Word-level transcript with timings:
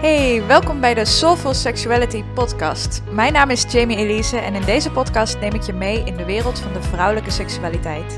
Hey, 0.00 0.46
welkom 0.46 0.80
bij 0.80 0.94
de 0.94 1.04
Soulful 1.04 1.54
Sexuality 1.54 2.24
podcast. 2.34 3.02
Mijn 3.10 3.32
naam 3.32 3.50
is 3.50 3.72
Jamie 3.72 3.96
Elise 3.96 4.38
en 4.38 4.54
in 4.54 4.64
deze 4.64 4.90
podcast 4.90 5.40
neem 5.40 5.54
ik 5.54 5.62
je 5.62 5.72
mee 5.72 6.04
in 6.04 6.16
de 6.16 6.24
wereld 6.24 6.58
van 6.58 6.72
de 6.72 6.82
vrouwelijke 6.82 7.30
seksualiteit. 7.30 8.14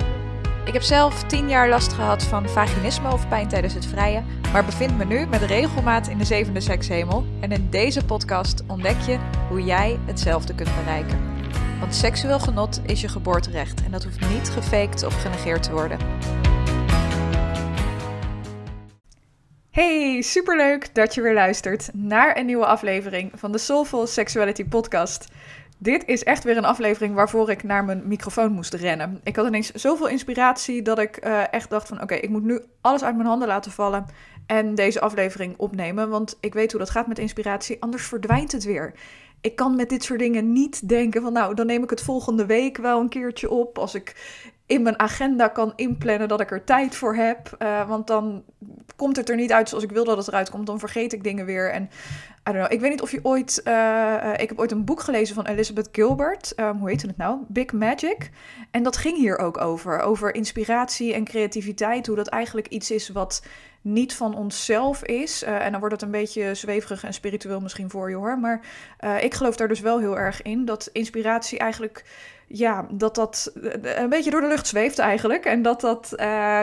Ik 0.64 0.72
heb 0.72 0.82
zelf 0.82 1.22
10 1.22 1.48
jaar 1.48 1.68
last 1.68 1.92
gehad 1.92 2.22
van 2.22 2.48
vaginisme 2.48 3.12
of 3.12 3.28
pijn 3.28 3.48
tijdens 3.48 3.74
het 3.74 3.86
vrijen, 3.86 4.24
maar 4.52 4.64
bevind 4.64 4.98
me 4.98 5.04
nu 5.04 5.26
met 5.26 5.42
regelmaat 5.42 6.08
in 6.08 6.18
de 6.18 6.24
zevende 6.24 6.60
sekshemel. 6.60 7.24
En 7.40 7.52
in 7.52 7.66
deze 7.70 8.04
podcast 8.04 8.62
ontdek 8.66 9.00
je 9.00 9.18
hoe 9.48 9.64
jij 9.64 9.98
hetzelfde 10.06 10.54
kunt 10.54 10.76
bereiken. 10.76 11.18
Want 11.78 11.94
seksueel 11.94 12.40
genot 12.40 12.80
is 12.86 13.00
je 13.00 13.08
geboorterecht 13.08 13.84
en 13.84 13.90
dat 13.90 14.04
hoeft 14.04 14.30
niet 14.30 14.50
gefaked 14.50 15.04
of 15.04 15.22
genegeerd 15.22 15.62
te 15.62 15.72
worden. 15.72 15.98
Hey, 19.70 20.22
superleuk 20.22 20.94
dat 20.94 21.14
je 21.14 21.20
weer 21.20 21.34
luistert 21.34 21.90
naar 21.92 22.36
een 22.36 22.46
nieuwe 22.46 22.66
aflevering 22.66 23.32
van 23.34 23.52
de 23.52 23.58
Soulful 23.58 24.06
Sexuality 24.06 24.64
Podcast. 24.64 25.28
Dit 25.78 26.06
is 26.06 26.24
echt 26.24 26.44
weer 26.44 26.56
een 26.56 26.64
aflevering 26.64 27.14
waarvoor 27.14 27.50
ik 27.50 27.62
naar 27.62 27.84
mijn 27.84 28.02
microfoon 28.04 28.52
moest 28.52 28.74
rennen. 28.74 29.20
Ik 29.22 29.36
had 29.36 29.46
ineens 29.46 29.70
zoveel 29.70 30.08
inspiratie 30.08 30.82
dat 30.82 30.98
ik 30.98 31.26
uh, 31.26 31.52
echt 31.52 31.70
dacht 31.70 31.88
van 31.88 32.02
oké, 32.02 32.14
ik 32.14 32.28
moet 32.28 32.44
nu 32.44 32.60
alles 32.80 33.04
uit 33.04 33.16
mijn 33.16 33.28
handen 33.28 33.48
laten 33.48 33.72
vallen 33.72 34.06
en 34.46 34.74
deze 34.74 35.00
aflevering 35.00 35.54
opnemen. 35.56 36.08
Want 36.08 36.36
ik 36.40 36.54
weet 36.54 36.70
hoe 36.70 36.80
dat 36.80 36.90
gaat 36.90 37.06
met 37.06 37.18
inspiratie, 37.18 37.82
anders 37.82 38.06
verdwijnt 38.06 38.52
het 38.52 38.64
weer. 38.64 38.92
Ik 39.40 39.56
kan 39.56 39.76
met 39.76 39.88
dit 39.88 40.04
soort 40.04 40.18
dingen 40.18 40.52
niet 40.52 40.88
denken 40.88 41.22
van 41.22 41.32
nou, 41.32 41.54
dan 41.54 41.66
neem 41.66 41.82
ik 41.82 41.90
het 41.90 42.02
volgende 42.02 42.46
week 42.46 42.76
wel 42.76 43.00
een 43.00 43.08
keertje 43.08 43.50
op. 43.50 43.78
Als 43.78 43.94
ik 43.94 44.14
in 44.66 44.82
mijn 44.82 44.98
agenda 44.98 45.48
kan 45.48 45.72
inplannen 45.76 46.28
dat 46.28 46.40
ik 46.40 46.50
er 46.50 46.64
tijd 46.64 46.94
voor 46.94 47.14
heb. 47.14 47.56
Uh, 47.58 47.88
want 47.88 48.06
dan 48.06 48.44
komt 48.96 49.16
het 49.16 49.28
er 49.28 49.36
niet 49.36 49.52
uit 49.52 49.68
zoals 49.68 49.84
ik 49.84 49.90
wil 49.90 50.04
dat 50.04 50.16
het 50.16 50.28
eruit 50.28 50.50
komt. 50.50 50.66
Dan 50.66 50.78
vergeet 50.78 51.12
ik 51.12 51.22
dingen 51.22 51.46
weer. 51.46 51.70
En. 51.70 51.90
Ik 52.68 52.80
weet 52.80 52.90
niet 52.90 53.02
of 53.02 53.10
je 53.10 53.20
ooit. 53.22 53.60
Uh, 53.64 54.32
ik 54.36 54.48
heb 54.48 54.58
ooit 54.58 54.72
een 54.72 54.84
boek 54.84 55.00
gelezen 55.00 55.34
van 55.34 55.46
Elizabeth 55.46 55.88
Gilbert. 55.92 56.52
Um, 56.56 56.78
hoe 56.78 56.88
heette 56.88 57.06
het 57.06 57.16
nou? 57.16 57.38
Big 57.48 57.72
Magic. 57.72 58.30
En 58.70 58.82
dat 58.82 58.96
ging 58.96 59.16
hier 59.16 59.38
ook 59.38 59.60
over. 59.60 60.00
Over 60.00 60.34
inspiratie 60.34 61.14
en 61.14 61.24
creativiteit. 61.24 62.06
Hoe 62.06 62.16
dat 62.16 62.28
eigenlijk 62.28 62.68
iets 62.68 62.90
is 62.90 63.08
wat 63.08 63.42
niet 63.80 64.14
van 64.14 64.34
onszelf 64.36 65.04
is. 65.04 65.42
Uh, 65.42 65.64
en 65.64 65.70
dan 65.70 65.80
wordt 65.80 65.94
het 65.94 66.04
een 66.04 66.10
beetje 66.10 66.54
zweverig 66.54 67.04
en 67.04 67.14
spiritueel 67.14 67.60
misschien 67.60 67.90
voor 67.90 68.10
je 68.10 68.16
hoor. 68.16 68.38
Maar 68.38 68.60
uh, 69.00 69.22
ik 69.22 69.34
geloof 69.34 69.56
daar 69.56 69.68
dus 69.68 69.80
wel 69.80 69.98
heel 69.98 70.18
erg 70.18 70.42
in. 70.42 70.64
Dat 70.64 70.88
inspiratie 70.92 71.58
eigenlijk 71.58 72.04
ja, 72.52 72.86
dat 72.90 73.14
dat 73.14 73.52
een 73.80 74.08
beetje 74.08 74.30
door 74.30 74.40
de 74.40 74.46
lucht 74.46 74.66
zweeft 74.66 74.98
eigenlijk. 74.98 75.44
En 75.44 75.62
dat 75.62 75.80
dat 75.80 76.12
uh, 76.16 76.62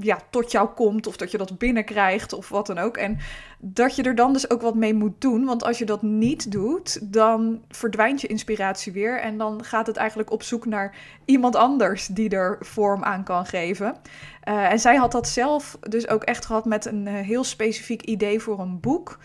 ja, 0.00 0.18
tot 0.30 0.52
jou 0.52 0.68
komt 0.68 1.06
of 1.06 1.16
dat 1.16 1.30
je 1.30 1.38
dat 1.38 1.58
binnenkrijgt 1.58 2.32
of 2.32 2.48
wat 2.48 2.66
dan 2.66 2.78
ook. 2.78 2.96
En 2.96 3.18
dat 3.58 3.96
je 3.96 4.02
er 4.02 4.14
dan 4.14 4.32
dus 4.32 4.50
ook 4.50 4.62
wat 4.62 4.74
mee 4.74 4.94
moet 4.94 5.20
doen. 5.20 5.44
Want 5.44 5.64
als 5.64 5.78
je 5.78 5.84
dat 5.84 6.02
niet 6.02 6.52
doet, 6.52 7.12
dan 7.12 7.62
verdwijnt 7.68 8.20
je 8.20 8.26
inspiratie 8.26 8.92
weer. 8.92 9.20
En 9.20 9.38
dan 9.38 9.64
gaat 9.64 9.86
het 9.86 9.96
eigenlijk 9.96 10.30
op 10.30 10.42
zoek 10.42 10.66
naar 10.66 10.96
iemand 11.24 11.56
anders 11.56 12.06
die 12.06 12.30
er 12.30 12.56
vorm 12.60 13.04
aan 13.04 13.24
kan 13.24 13.46
geven. 13.46 13.96
Uh, 14.48 14.70
en 14.72 14.78
zij 14.78 14.96
had 14.96 15.12
dat 15.12 15.28
zelf 15.28 15.78
dus 15.80 16.08
ook 16.08 16.22
echt 16.22 16.46
gehad 16.46 16.64
met 16.64 16.86
een 16.86 17.06
heel 17.06 17.44
specifiek 17.44 18.02
idee 18.02 18.40
voor 18.40 18.58
een 18.60 18.80
boek. 18.80 19.18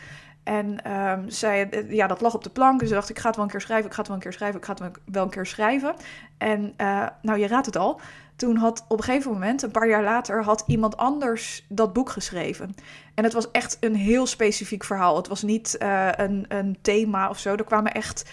En 0.50 0.92
um, 0.92 1.30
zij, 1.30 1.86
ja, 1.90 2.08
dat 2.08 2.22
lag 2.22 2.34
op 2.34 2.44
de 2.44 2.50
plank. 2.50 2.80
Dus 2.80 2.88
ze 2.88 2.94
dacht, 2.94 3.10
ik 3.10 3.20
ga 3.20 3.28
het 3.28 3.36
wel 3.36 3.46
een 3.46 3.52
keer 3.52 3.62
schrijven, 3.62 3.88
ik 3.88 3.94
ga 3.94 4.00
het 4.00 4.08
wel 4.08 4.18
een 4.18 4.24
keer 4.24 4.34
schrijven, 4.34 4.60
ik 4.60 4.66
ga 4.66 4.74
het 4.74 5.00
wel 5.06 5.24
een 5.24 5.30
keer 5.30 5.46
schrijven. 5.46 5.96
En 6.38 6.74
uh, 6.78 7.08
nou, 7.22 7.40
je 7.40 7.48
raadt 7.48 7.66
het 7.66 7.78
al. 7.78 8.00
Toen 8.36 8.56
had 8.56 8.86
op 8.88 8.98
een 8.98 9.04
gegeven 9.04 9.32
moment, 9.32 9.62
een 9.62 9.72
paar 9.72 9.88
jaar 9.88 10.04
later, 10.04 10.44
had 10.44 10.64
iemand 10.68 10.98
anders 10.98 11.66
dat 11.68 11.94
boek 11.94 12.10
geschreven. 12.10 12.76
En 13.16 13.24
het 13.24 13.34
was 13.34 13.52
echt 13.52 13.78
een 13.80 13.96
heel 13.96 14.26
specifiek 14.26 14.84
verhaal. 14.84 15.16
Het 15.16 15.28
was 15.28 15.42
niet 15.42 15.76
uh, 15.80 16.10
een, 16.12 16.46
een 16.48 16.78
thema 16.82 17.30
of 17.30 17.40
zo. 17.40 17.56
Er 17.56 17.64
kwamen 17.64 17.92
echt 17.92 18.30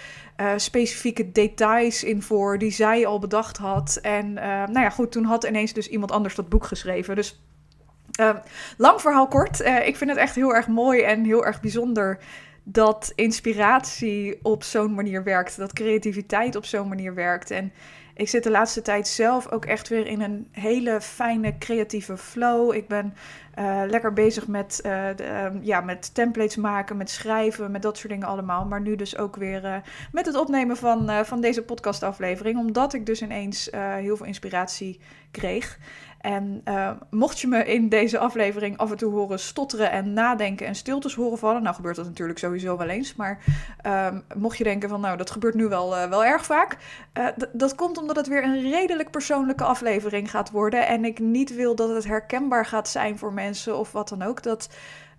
specifieke 0.57 1.33
details 1.33 2.05
in 2.05 2.23
voor 2.23 2.59
die 2.59 2.71
zij 2.71 3.07
al 3.07 3.19
bedacht 3.19 3.57
had. 3.57 3.99
En 4.03 4.33
nou 4.33 4.81
ja, 4.81 4.91
goed, 4.91 5.13
toen 5.13 5.25
had 5.25 5.45
ineens 5.45 5.73
dus 5.73 5.89
iemand 5.89 6.13
anders 6.13 6.35
dat 6.35 6.49
boek 6.49 6.65
geschreven. 6.65 7.15
Dus 7.15 7.41
uh, 8.21 8.37
lang 8.77 9.01
verhaal 9.01 9.29
kort. 9.29 9.61
Uh, 9.61 9.87
ik 9.87 9.97
vind 9.97 10.11
het 10.11 10.19
echt 10.19 10.35
heel 10.35 10.55
erg 10.55 10.69
mooi 10.69 11.03
en 11.03 11.25
heel 11.25 11.47
erg 11.47 11.61
bijzonder 11.61 12.19
dat 12.63 13.13
inspiratie 13.15 14.39
op 14.43 14.63
zo'n 14.63 14.95
manier 14.95 15.25
werkt. 15.25 15.57
Dat 15.57 15.73
creativiteit 15.73 16.57
op 16.57 16.65
zo'n 16.65 16.89
manier 16.89 17.15
werkt. 17.15 17.51
En 17.51 17.73
ik 18.15 18.29
zit 18.29 18.43
de 18.43 18.51
laatste 18.51 18.83
tijd 18.83 19.09
zelf 19.09 19.51
ook 19.51 19.65
echt 19.65 19.89
weer 19.89 20.07
in 20.07 20.21
een 20.21 20.49
hele 20.53 21.01
fijne 21.01 21.59
creatieve 21.59 22.17
flow. 22.17 22.75
Ik 22.75 22.89
ben 22.89 23.15
uh, 23.59 23.83
lekker 23.87 24.13
bezig 24.13 24.47
met, 24.47 24.79
de, 24.83 25.15
uh, 25.21 25.47
ja, 25.63 25.81
met 25.81 26.15
templates 26.15 26.57
maken, 26.57 26.97
met 26.97 27.11
schrijven, 27.11 27.71
met 27.71 27.83
dat 27.83 27.99
soort 27.99 28.13
dingen 28.13 28.29
allemaal. 28.29 28.65
Maar 28.65 28.81
nu 28.81 28.97
dus 28.97 29.17
ook 29.17 29.37
weer 29.37 29.83
met 30.13 30.27
het 30.27 30.37
opnemen 30.37 30.77
van, 30.77 31.11
van 31.25 31.41
deze 31.41 31.63
podcastaflevering. 31.63 32.59
Omdat 32.59 32.95
ik 32.95 33.07
dus 33.07 33.23
ineens 33.23 33.71
heel 33.77 34.17
veel 34.17 34.27
inspiratie 34.27 35.01
kreeg. 35.31 35.79
En 36.27 36.61
uh, 36.65 36.91
mocht 37.11 37.39
je 37.41 37.47
me 37.47 37.65
in 37.65 37.89
deze 37.89 38.19
aflevering 38.19 38.77
af 38.77 38.91
en 38.91 38.97
toe 38.97 39.13
horen 39.13 39.39
stotteren 39.39 39.91
en 39.91 40.13
nadenken 40.13 40.67
en 40.67 40.75
stiltes 40.75 41.15
horen 41.15 41.39
vallen, 41.39 41.63
nou 41.63 41.75
gebeurt 41.75 41.97
dat 41.97 42.05
natuurlijk 42.05 42.39
sowieso 42.39 42.77
wel 42.77 42.89
eens, 42.89 43.15
maar 43.15 43.39
uh, 43.87 44.09
mocht 44.37 44.59
je 44.59 44.65
denken 44.65 44.89
van 44.89 45.01
nou 45.01 45.17
dat 45.17 45.31
gebeurt 45.31 45.55
nu 45.55 45.69
wel, 45.69 45.97
uh, 45.97 46.09
wel 46.09 46.25
erg 46.25 46.45
vaak, 46.45 46.77
uh, 47.19 47.27
dat 47.53 47.75
komt 47.75 47.99
omdat 47.99 48.17
het 48.17 48.27
weer 48.27 48.45
een 48.45 48.71
redelijk 48.71 49.11
persoonlijke 49.11 49.65
aflevering 49.65 50.31
gaat 50.31 50.51
worden 50.51 50.87
en 50.87 51.05
ik 51.05 51.19
niet 51.19 51.55
wil 51.55 51.75
dat 51.75 51.89
het 51.89 52.05
herkenbaar 52.05 52.67
gaat 52.67 52.89
zijn 52.89 53.19
voor 53.19 53.33
mensen 53.33 53.79
of 53.79 53.93
wat 53.93 54.09
dan 54.09 54.23
ook. 54.23 54.43
Dat 54.43 54.69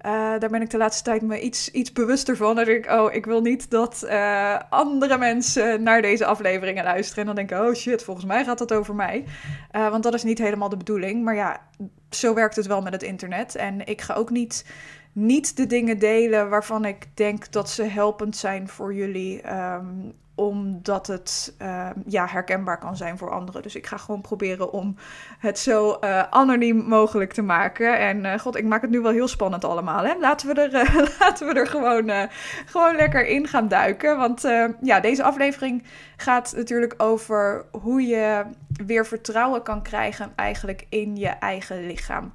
uh, 0.05 0.11
daar 0.11 0.49
ben 0.49 0.61
ik 0.61 0.69
de 0.69 0.77
laatste 0.77 1.03
tijd 1.03 1.21
me 1.21 1.39
iets, 1.39 1.71
iets 1.71 1.91
bewuster 1.91 2.37
van. 2.37 2.55
Dan 2.55 2.65
denk 2.65 2.85
ik, 2.85 2.91
oh, 2.91 3.13
ik 3.13 3.25
wil 3.25 3.41
niet 3.41 3.69
dat 3.69 4.03
uh, 4.05 4.59
andere 4.69 5.17
mensen 5.17 5.83
naar 5.83 6.01
deze 6.01 6.25
afleveringen 6.25 6.83
luisteren. 6.83 7.19
En 7.19 7.35
dan 7.35 7.35
denk 7.35 7.51
ik, 7.61 7.67
oh 7.67 7.73
shit, 7.73 8.03
volgens 8.03 8.25
mij 8.25 8.43
gaat 8.43 8.57
dat 8.57 8.73
over 8.73 8.95
mij. 8.95 9.25
Uh, 9.71 9.89
want 9.89 10.03
dat 10.03 10.13
is 10.13 10.23
niet 10.23 10.37
helemaal 10.37 10.69
de 10.69 10.77
bedoeling. 10.77 11.23
Maar 11.23 11.35
ja, 11.35 11.61
zo 12.09 12.33
werkt 12.33 12.55
het 12.55 12.67
wel 12.67 12.81
met 12.81 12.93
het 12.93 13.03
internet. 13.03 13.55
En 13.55 13.85
ik 13.85 14.01
ga 14.01 14.13
ook 14.13 14.29
niet, 14.29 14.65
niet 15.11 15.57
de 15.57 15.67
dingen 15.67 15.99
delen 15.99 16.49
waarvan 16.49 16.85
ik 16.85 17.05
denk 17.13 17.51
dat 17.51 17.69
ze 17.69 17.83
helpend 17.83 18.35
zijn 18.35 18.67
voor 18.67 18.93
jullie. 18.93 19.53
Um, 19.53 20.13
omdat 20.37 21.07
het 21.07 21.55
uh, 21.61 21.89
ja, 22.05 22.27
herkenbaar 22.27 22.79
kan 22.79 22.97
zijn 22.97 23.17
voor 23.17 23.31
anderen. 23.31 23.61
Dus 23.61 23.75
ik 23.75 23.87
ga 23.87 23.97
gewoon 23.97 24.21
proberen 24.21 24.71
om 24.71 24.95
het 25.39 25.59
zo 25.59 25.97
uh, 26.01 26.23
anoniem 26.29 26.77
mogelijk 26.77 27.33
te 27.33 27.41
maken. 27.41 27.99
En 27.99 28.25
uh, 28.25 28.39
god, 28.39 28.55
ik 28.55 28.65
maak 28.65 28.81
het 28.81 28.89
nu 28.89 29.01
wel 29.01 29.11
heel 29.11 29.27
spannend 29.27 29.65
allemaal. 29.65 30.03
Hè? 30.03 30.13
Laten 30.19 30.47
we 30.47 30.61
er, 30.61 30.71
laten 31.19 31.47
we 31.47 31.53
er 31.53 31.67
gewoon, 31.67 32.11
gewoon 32.65 32.95
lekker 32.95 33.25
in 33.25 33.47
gaan 33.47 33.67
duiken. 33.67 34.17
Want 34.17 34.41
ja, 34.81 34.99
deze 34.99 35.23
aflevering 35.23 35.83
gaat 36.17 36.53
natuurlijk 36.55 36.93
over 36.97 37.65
hoe 37.71 38.01
je 38.01 38.43
weer 38.85 39.05
vertrouwen 39.05 39.63
kan 39.63 39.81
krijgen 39.81 40.31
eigenlijk 40.35 40.85
in 40.89 41.15
je 41.15 41.27
eigen 41.29 41.85
lichaam. 41.87 42.31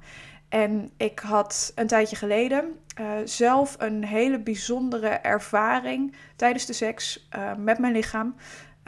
En 0.53 0.91
ik 0.97 1.19
had 1.19 1.71
een 1.75 1.87
tijdje 1.87 2.15
geleden 2.15 2.79
uh, 2.99 3.11
zelf 3.23 3.75
een 3.79 4.03
hele 4.03 4.39
bijzondere 4.39 5.07
ervaring 5.07 6.15
tijdens 6.35 6.65
de 6.65 6.73
seks 6.73 7.27
uh, 7.35 7.55
met 7.55 7.79
mijn 7.79 7.93
lichaam. 7.93 8.35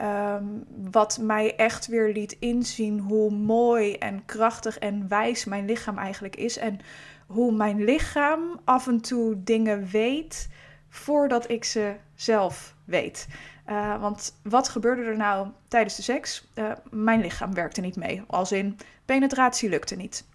Um, 0.01 0.63
wat 0.91 1.17
mij 1.21 1.55
echt 1.55 1.87
weer 1.87 2.13
liet 2.13 2.35
inzien 2.39 2.99
hoe 2.99 3.31
mooi 3.31 3.93
en 3.93 4.25
krachtig 4.25 4.79
en 4.79 5.07
wijs 5.07 5.45
mijn 5.45 5.65
lichaam 5.65 5.97
eigenlijk 5.97 6.35
is. 6.35 6.57
En 6.57 6.79
hoe 7.27 7.51
mijn 7.51 7.83
lichaam 7.83 8.59
af 8.63 8.87
en 8.87 9.01
toe 9.01 9.43
dingen 9.43 9.87
weet 9.87 10.49
voordat 10.89 11.49
ik 11.49 11.63
ze 11.63 11.95
zelf 12.15 12.75
weet. 12.83 13.27
Uh, 13.69 14.01
want 14.01 14.39
wat 14.43 14.69
gebeurde 14.69 15.03
er 15.03 15.17
nou 15.17 15.47
tijdens 15.67 15.95
de 15.95 16.01
seks? 16.01 16.47
mijn 16.89 17.21
lichaam 17.21 17.53
werkte 17.53 17.81
niet 17.81 17.95
mee. 17.95 18.23
Als 18.27 18.51
in 18.51 18.77
penetratie 19.05 19.69
lukte 19.69 19.95
niet. 19.95 20.25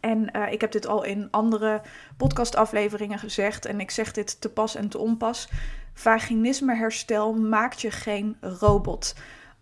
En 0.00 0.36
uh, 0.36 0.52
ik 0.52 0.60
heb 0.60 0.72
dit 0.72 0.86
al 0.86 1.04
in 1.04 1.28
andere 1.30 1.80
podcastafleveringen 2.16 3.18
gezegd 3.18 3.66
en 3.66 3.80
ik 3.80 3.90
zeg 3.90 4.12
dit 4.12 4.40
te 4.40 4.48
pas 4.48 4.74
en 4.74 4.88
te 4.88 4.98
onpas. 4.98 5.48
Vaginismeherstel 5.94 7.34
maakt 7.34 7.80
je 7.80 7.90
geen 7.90 8.36
robot. 8.40 9.14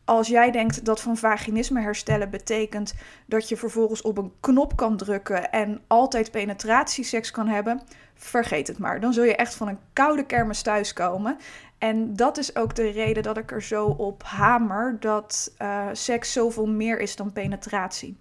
Als 0.05 0.29
jij 0.29 0.51
denkt 0.51 0.85
dat 0.85 1.01
van 1.01 1.17
vaginisme 1.17 1.81
herstellen 1.81 2.31
betekent 2.31 2.95
dat 3.27 3.49
je 3.49 3.57
vervolgens 3.57 4.03
op 4.03 4.19
een 4.19 4.33
knop 4.41 4.77
kan 4.77 4.97
drukken 4.97 5.51
en 5.51 5.81
altijd 5.87 6.31
penetratieseks 6.31 7.31
kan 7.31 7.49
hebben, 7.49 7.83
vergeet 8.15 8.67
het 8.67 8.79
maar. 8.79 9.01
Dan 9.01 9.13
zul 9.13 9.25
je 9.25 9.37
echt 9.37 9.55
van 9.55 9.69
een 9.69 9.79
koude 9.93 10.27
kermis 10.27 10.63
thuiskomen. 10.63 11.37
En 11.79 12.17
dat 12.17 12.39
is 12.39 12.57
ook 12.57 12.75
de 12.75 12.91
reden 12.91 13.23
dat 13.23 13.37
ik 13.37 13.51
er 13.51 13.63
zo 13.63 13.87
op 13.87 14.23
hamer 14.23 14.97
dat 15.01 15.55
uh, 15.63 15.87
seks 15.93 16.33
zoveel 16.33 16.67
meer 16.67 17.01
is 17.01 17.17
dan 17.17 17.33
penetratie 17.33 18.17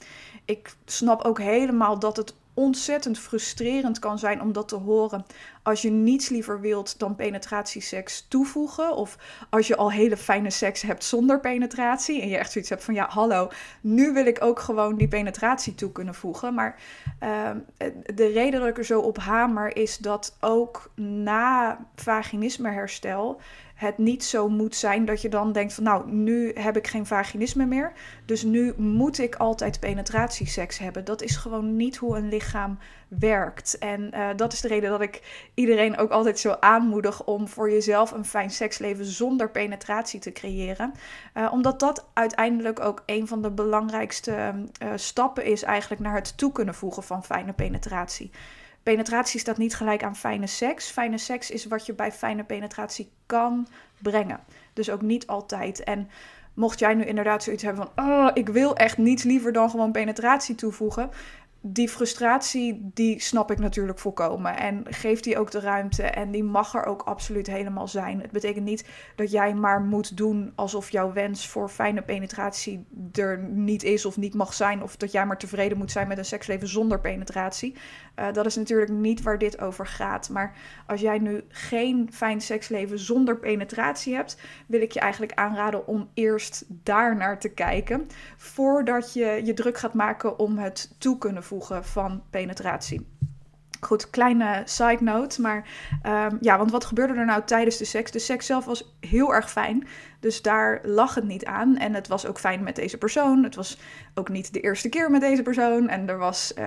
ik 0.47 0.75
snap 0.85 1.23
ook 1.23 1.39
helemaal 1.39 1.99
dat 1.99 2.17
het 2.17 2.35
ontzettend 2.53 3.19
frustrerend 3.19 3.99
kan 3.99 4.19
zijn 4.19 4.41
om 4.41 4.51
dat 4.51 4.67
te 4.67 4.75
horen 4.75 5.25
als 5.68 5.81
je 5.81 5.90
niets 5.90 6.30
liever 6.30 6.62
wilt 6.62 7.00
dan 7.00 7.16
penetratieseks 7.16 8.25
toevoegen. 8.28 8.96
Of 8.96 9.18
als 9.50 9.68
je 9.68 9.75
al 9.75 9.92
hele 9.92 10.18
fijne 10.18 10.50
seks 10.50 10.81
hebt 10.81 11.04
zonder 11.04 11.40
penetratie. 11.40 12.22
En 12.22 12.30
je 12.30 12.38
echt 12.38 12.52
zoiets 12.52 12.69
hebt 12.69 12.84
van 12.84 12.94
ja, 12.94 13.08
hallo, 13.10 13.50
nu 13.81 14.14
wil 14.14 14.25
ik 14.25 14.44
ook 14.44 14.60
gewoon 14.60 14.98
die 14.98 15.08
penetratie 15.08 15.75
toe 15.75 15.92
kunnen 15.92 16.16
voegen. 16.16 16.54
Maar 16.54 16.80
ehm, 17.19 17.58
de 18.16 18.28
reden 18.28 18.60
dat 18.60 18.69
ik 18.69 18.78
er 18.78 18.86
zo 18.86 19.00
op 19.00 19.18
hamer 19.18 19.75
is 19.75 19.98
dat 19.98 20.38
ook 20.40 20.92
na 20.96 21.80
vaginismeherstel 21.96 23.42
het 23.78 23.98
niet 23.98 24.24
zo 24.24 24.50
moet 24.50 24.75
zijn 24.75 25.06
dat 25.06 25.22
je 25.22 25.30
dan 25.30 25.52
denkt 25.52 25.74
van 25.74 25.84
nou, 25.84 26.12
nu 26.12 26.52
heb 26.54 26.78
ik 26.78 26.88
geen 26.88 27.06
vaginisme 27.06 27.66
meer. 27.66 27.92
Dus 28.25 28.44
nu 28.44 28.74
moet 28.78 29.18
ik 29.18 29.36
altijd 29.36 29.80
penetratieseks 29.80 30.78
hebben. 30.78 31.06
Dat 31.06 31.22
is 31.22 31.36
gewoon 31.36 31.75
niet 31.75 31.98
hoe 31.98 32.18
een 32.18 32.30
lichaam 32.30 32.78
werkt. 33.07 33.77
En 33.77 34.12
uh, 34.13 34.30
dat 34.36 34.54
is 34.54 34.62
de 34.62 34.68
reden 34.68 34.89
dat 34.89 35.01
ik 35.01 35.50
iedereen 35.54 35.98
ook 35.98 36.12
altijd 36.12 36.39
zo 36.39 36.56
aanmoedig 36.59 37.24
om 37.24 37.48
voor 37.48 37.71
jezelf 37.71 38.12
een 38.12 38.25
fijn 38.25 38.50
seksleven 38.50 39.06
zonder 39.06 39.50
penetratie 39.50 40.19
te 40.19 40.31
creëren. 40.31 40.94
Uh, 41.33 41.51
omdat 41.51 41.80
dat 41.80 42.07
uiteindelijk 42.13 42.80
ook 42.80 43.04
een 43.06 43.27
van 43.27 43.42
de 43.42 43.51
belangrijkste 43.51 44.54
uh, 44.83 44.89
stappen 44.95 45.45
is 45.45 45.63
eigenlijk 45.63 46.01
naar 46.01 46.15
het 46.15 46.38
toe 46.38 46.51
kunnen 46.51 46.75
voegen 46.75 47.04
van 47.04 47.24
fijne 47.24 47.54
penetratie. 47.54 48.31
Penetratie 48.83 49.39
staat 49.39 49.57
niet 49.57 49.75
gelijk 49.75 50.04
aan 50.04 50.15
fijne 50.15 50.48
seks. 50.48 50.89
Fijne 50.89 51.18
seks 51.18 51.51
is 51.51 51.65
wat 51.65 51.86
je 51.86 51.94
bij 51.94 52.12
fijne 52.12 52.44
penetratie 52.44 53.12
kan 53.25 53.68
brengen. 53.98 54.39
Dus 54.74 54.89
ook 54.89 55.01
niet 55.01 55.27
altijd. 55.27 55.83
En 55.83 56.09
mocht 56.54 56.80
jij 56.80 56.94
nu 56.94 57.04
inderdaad 57.04 57.44
zoiets 57.44 57.63
hebben 57.63 57.88
van: 57.95 58.06
oh, 58.06 58.30
ik 58.33 58.50
wil 58.50 58.75
echt 58.75 58.98
niets 58.98 59.24
liever 59.24 59.54
dan 59.54 59.69
gewoon 59.69 59.92
penetratie 59.92 60.56
toevoegen 60.56 61.09
die 61.62 61.89
frustratie, 61.89 62.89
die 62.94 63.21
snap 63.21 63.51
ik 63.51 63.59
natuurlijk 63.59 64.00
volkomen. 64.00 64.57
En 64.57 64.83
geeft 64.89 65.24
die 65.24 65.38
ook 65.38 65.51
de 65.51 65.59
ruimte. 65.59 66.04
En 66.04 66.31
die 66.31 66.44
mag 66.44 66.74
er 66.74 66.86
ook 66.86 67.01
absoluut 67.01 67.48
helemaal 67.48 67.88
zijn. 67.88 68.21
Het 68.21 68.31
betekent 68.31 68.65
niet 68.65 68.88
dat 69.15 69.31
jij 69.31 69.54
maar 69.54 69.81
moet 69.81 70.18
doen 70.18 70.51
alsof 70.56 70.89
jouw 70.89 71.13
wens 71.13 71.48
voor 71.48 71.69
fijne 71.69 72.01
penetratie 72.01 72.86
er 73.13 73.39
niet 73.39 73.83
is 73.83 74.06
of 74.06 74.18
niet 74.18 74.33
mag 74.33 74.54
zijn. 74.54 74.83
Of 74.83 74.95
dat 74.95 75.12
jij 75.12 75.25
maar 75.25 75.38
tevreden 75.38 75.77
moet 75.77 75.92
zijn 75.92 76.07
met 76.07 76.18
een 76.18 76.25
seksleven 76.25 76.68
zonder 76.68 77.00
penetratie. 77.00 77.75
Uh, 78.19 78.33
dat 78.33 78.45
is 78.45 78.56
natuurlijk 78.56 78.92
niet 78.92 79.21
waar 79.21 79.38
dit 79.38 79.62
over 79.62 79.88
gaat. 79.88 80.30
Maar 80.30 80.56
als 80.88 81.01
jij 81.01 81.19
nu 81.19 81.44
geen 81.48 82.09
fijn 82.13 82.42
seksleven 82.42 83.00
zonder 83.00 83.38
penetratie 83.38 84.15
hebt, 84.15 84.38
wil 84.68 84.81
ik 84.81 84.92
je 84.92 85.00
eigenlijk 85.00 85.33
aanraden 85.33 85.88
om 85.88 86.09
eerst 86.13 86.65
daar 86.68 87.15
naar 87.15 87.39
te 87.39 87.50
kijken. 87.50 88.07
Voordat 88.38 89.13
je 89.13 89.42
je 89.45 89.54
druk 89.54 89.77
gaat 89.77 89.94
maken 89.94 90.39
om 90.39 90.57
het 90.57 90.95
toe 90.98 91.18
kunnen 91.18 91.44
voegen 91.47 91.85
van 91.85 92.23
penetratie. 92.29 93.15
Goed, 93.79 94.09
kleine 94.09 94.61
side 94.65 95.03
note. 95.03 95.41
Maar 95.41 95.67
um, 96.05 96.38
ja, 96.41 96.57
want 96.57 96.71
wat 96.71 96.85
gebeurde 96.85 97.13
er 97.13 97.25
nou 97.25 97.41
tijdens 97.45 97.77
de 97.77 97.85
seks? 97.85 98.11
De 98.11 98.19
seks 98.19 98.45
zelf 98.45 98.65
was 98.65 98.95
heel 98.99 99.33
erg 99.33 99.51
fijn. 99.51 99.88
Dus 100.19 100.41
daar 100.41 100.79
lag 100.83 101.15
het 101.15 101.23
niet 101.23 101.45
aan. 101.45 101.77
En 101.77 101.94
het 101.94 102.07
was 102.07 102.25
ook 102.25 102.39
fijn 102.39 102.63
met 102.63 102.75
deze 102.75 102.97
persoon. 102.97 103.44
Het 103.44 103.55
was 103.55 103.79
ook 104.13 104.29
niet 104.29 104.53
de 104.53 104.59
eerste 104.59 104.89
keer 104.89 105.11
met 105.11 105.21
deze 105.21 105.41
persoon. 105.41 105.89
En 105.89 106.09
er 106.09 106.17
was, 106.17 106.53
uh, 106.59 106.65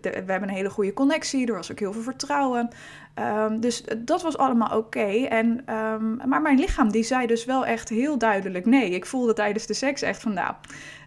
we 0.00 0.10
hebben 0.26 0.42
een 0.42 0.54
hele 0.54 0.70
goede 0.70 0.92
connectie. 0.92 1.46
Er 1.46 1.54
was 1.54 1.70
ook 1.70 1.78
heel 1.78 1.92
veel 1.92 2.02
vertrouwen. 2.02 2.68
Um, 3.14 3.60
dus 3.60 3.84
dat 3.98 4.22
was 4.22 4.38
allemaal 4.38 4.78
oké. 4.78 5.26
En 5.28 5.74
um, 5.74 6.20
maar 6.28 6.42
mijn 6.42 6.58
lichaam 6.58 6.90
die 6.90 7.02
zei 7.02 7.26
dus 7.26 7.44
wel 7.44 7.66
echt 7.66 7.88
heel 7.88 8.18
duidelijk 8.18 8.66
nee. 8.66 8.90
Ik 8.90 9.06
voelde 9.06 9.32
tijdens 9.32 9.66
de 9.66 9.74
seks 9.74 10.02
echt 10.02 10.22
van 10.22 10.32
nou, 10.32 10.54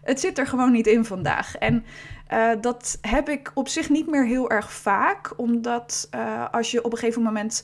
het 0.04 0.20
zit 0.20 0.38
er 0.38 0.48
gewoon 0.48 0.72
niet 0.72 0.88
in 0.88 1.06
vandaag. 1.06 1.56
En 1.56 1.86
uh, 2.34 2.52
dat 2.62 2.98
heb 3.02 3.30
ik 3.30 3.52
op 3.54 3.68
zich 3.68 3.90
niet 3.90 4.08
meer 4.08 4.26
heel 4.26 4.50
erg 4.50 4.72
vaak, 4.72 5.34
omdat 5.36 6.10
uh, 6.16 6.46
als 6.52 6.72
je 6.72 6.84
op 6.84 6.92
een 6.92 6.98
gegeven 6.98 7.22
moment 7.22 7.64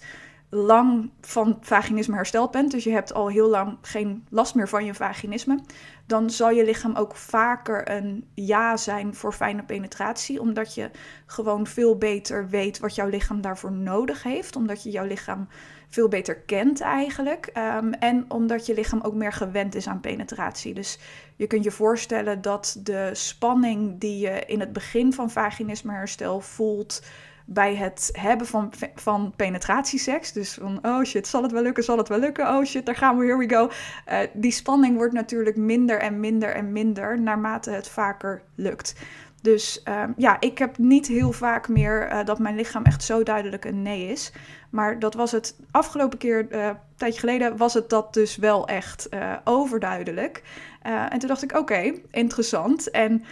lang 0.49 1.09
van 1.21 1.57
vaginisme 1.61 2.15
hersteld 2.15 2.51
bent, 2.51 2.71
dus 2.71 2.83
je 2.83 2.91
hebt 2.91 3.13
al 3.13 3.27
heel 3.27 3.49
lang 3.49 3.77
geen 3.81 4.25
last 4.29 4.55
meer 4.55 4.69
van 4.69 4.85
je 4.85 4.93
vaginisme, 4.93 5.59
dan 6.05 6.29
zal 6.29 6.49
je 6.49 6.65
lichaam 6.65 6.95
ook 6.95 7.15
vaker 7.15 7.91
een 7.91 8.27
ja 8.33 8.77
zijn 8.77 9.15
voor 9.15 9.33
fijne 9.33 9.63
penetratie, 9.63 10.41
omdat 10.41 10.75
je 10.75 10.91
gewoon 11.25 11.67
veel 11.67 11.97
beter 11.97 12.49
weet 12.49 12.79
wat 12.79 12.95
jouw 12.95 13.07
lichaam 13.07 13.41
daarvoor 13.41 13.71
nodig 13.71 14.23
heeft, 14.23 14.55
omdat 14.55 14.83
je 14.83 14.89
jouw 14.89 15.05
lichaam 15.05 15.47
veel 15.89 16.07
beter 16.07 16.35
kent 16.35 16.81
eigenlijk. 16.81 17.49
Um, 17.57 17.93
en 17.93 18.25
omdat 18.27 18.65
je 18.65 18.73
lichaam 18.73 19.01
ook 19.01 19.13
meer 19.13 19.33
gewend 19.33 19.75
is 19.75 19.87
aan 19.87 19.99
penetratie. 19.99 20.73
Dus 20.73 20.99
je 21.35 21.47
kunt 21.47 21.63
je 21.63 21.71
voorstellen 21.71 22.41
dat 22.41 22.77
de 22.83 23.09
spanning 23.13 23.99
die 23.99 24.19
je 24.19 24.43
in 24.45 24.59
het 24.59 24.73
begin 24.73 25.13
van 25.13 25.31
vaginisme 25.31 25.91
herstel 25.91 26.39
voelt 26.39 27.01
bij 27.49 27.75
het 27.75 28.09
hebben 28.11 28.47
van, 28.47 28.73
van 28.95 29.33
penetratieseks. 29.35 30.31
Dus 30.31 30.53
van, 30.53 30.79
oh 30.81 31.03
shit, 31.03 31.27
zal 31.27 31.43
het 31.43 31.51
wel 31.51 31.61
lukken, 31.61 31.83
zal 31.83 31.97
het 31.97 32.07
wel 32.07 32.19
lukken? 32.19 32.47
Oh 32.47 32.65
shit, 32.65 32.85
daar 32.85 32.95
gaan 32.95 33.17
we, 33.17 33.25
here 33.25 33.37
we 33.37 33.49
go. 33.49 33.69
Uh, 34.09 34.19
die 34.33 34.51
spanning 34.51 34.95
wordt 34.95 35.13
natuurlijk 35.13 35.55
minder 35.55 35.99
en 35.99 36.19
minder 36.19 36.49
en 36.49 36.71
minder 36.71 37.21
naarmate 37.21 37.69
het 37.69 37.89
vaker 37.89 38.41
lukt. 38.55 38.95
Dus 39.41 39.83
um, 39.85 40.13
ja, 40.17 40.39
ik 40.39 40.57
heb 40.57 40.77
niet 40.77 41.07
heel 41.07 41.31
vaak 41.31 41.67
meer 41.67 42.11
uh, 42.11 42.25
dat 42.25 42.39
mijn 42.39 42.55
lichaam 42.55 42.83
echt 42.83 43.03
zo 43.03 43.23
duidelijk 43.23 43.65
een 43.65 43.81
nee 43.81 44.07
is. 44.07 44.31
Maar 44.69 44.99
dat 44.99 45.13
was 45.13 45.31
het 45.31 45.59
afgelopen 45.71 46.17
keer, 46.17 46.47
uh, 46.51 46.65
een 46.65 46.77
tijdje 46.95 47.19
geleden, 47.19 47.57
was 47.57 47.73
het 47.73 47.89
dat 47.89 48.13
dus 48.13 48.35
wel 48.35 48.67
echt 48.67 49.07
uh, 49.13 49.33
overduidelijk. 49.43 50.43
En 50.81 51.19
toen 51.19 51.27
dacht 51.27 51.43
ik, 51.43 51.57
oké, 51.57 51.93
interessant. 52.11 52.91
En 52.91 53.23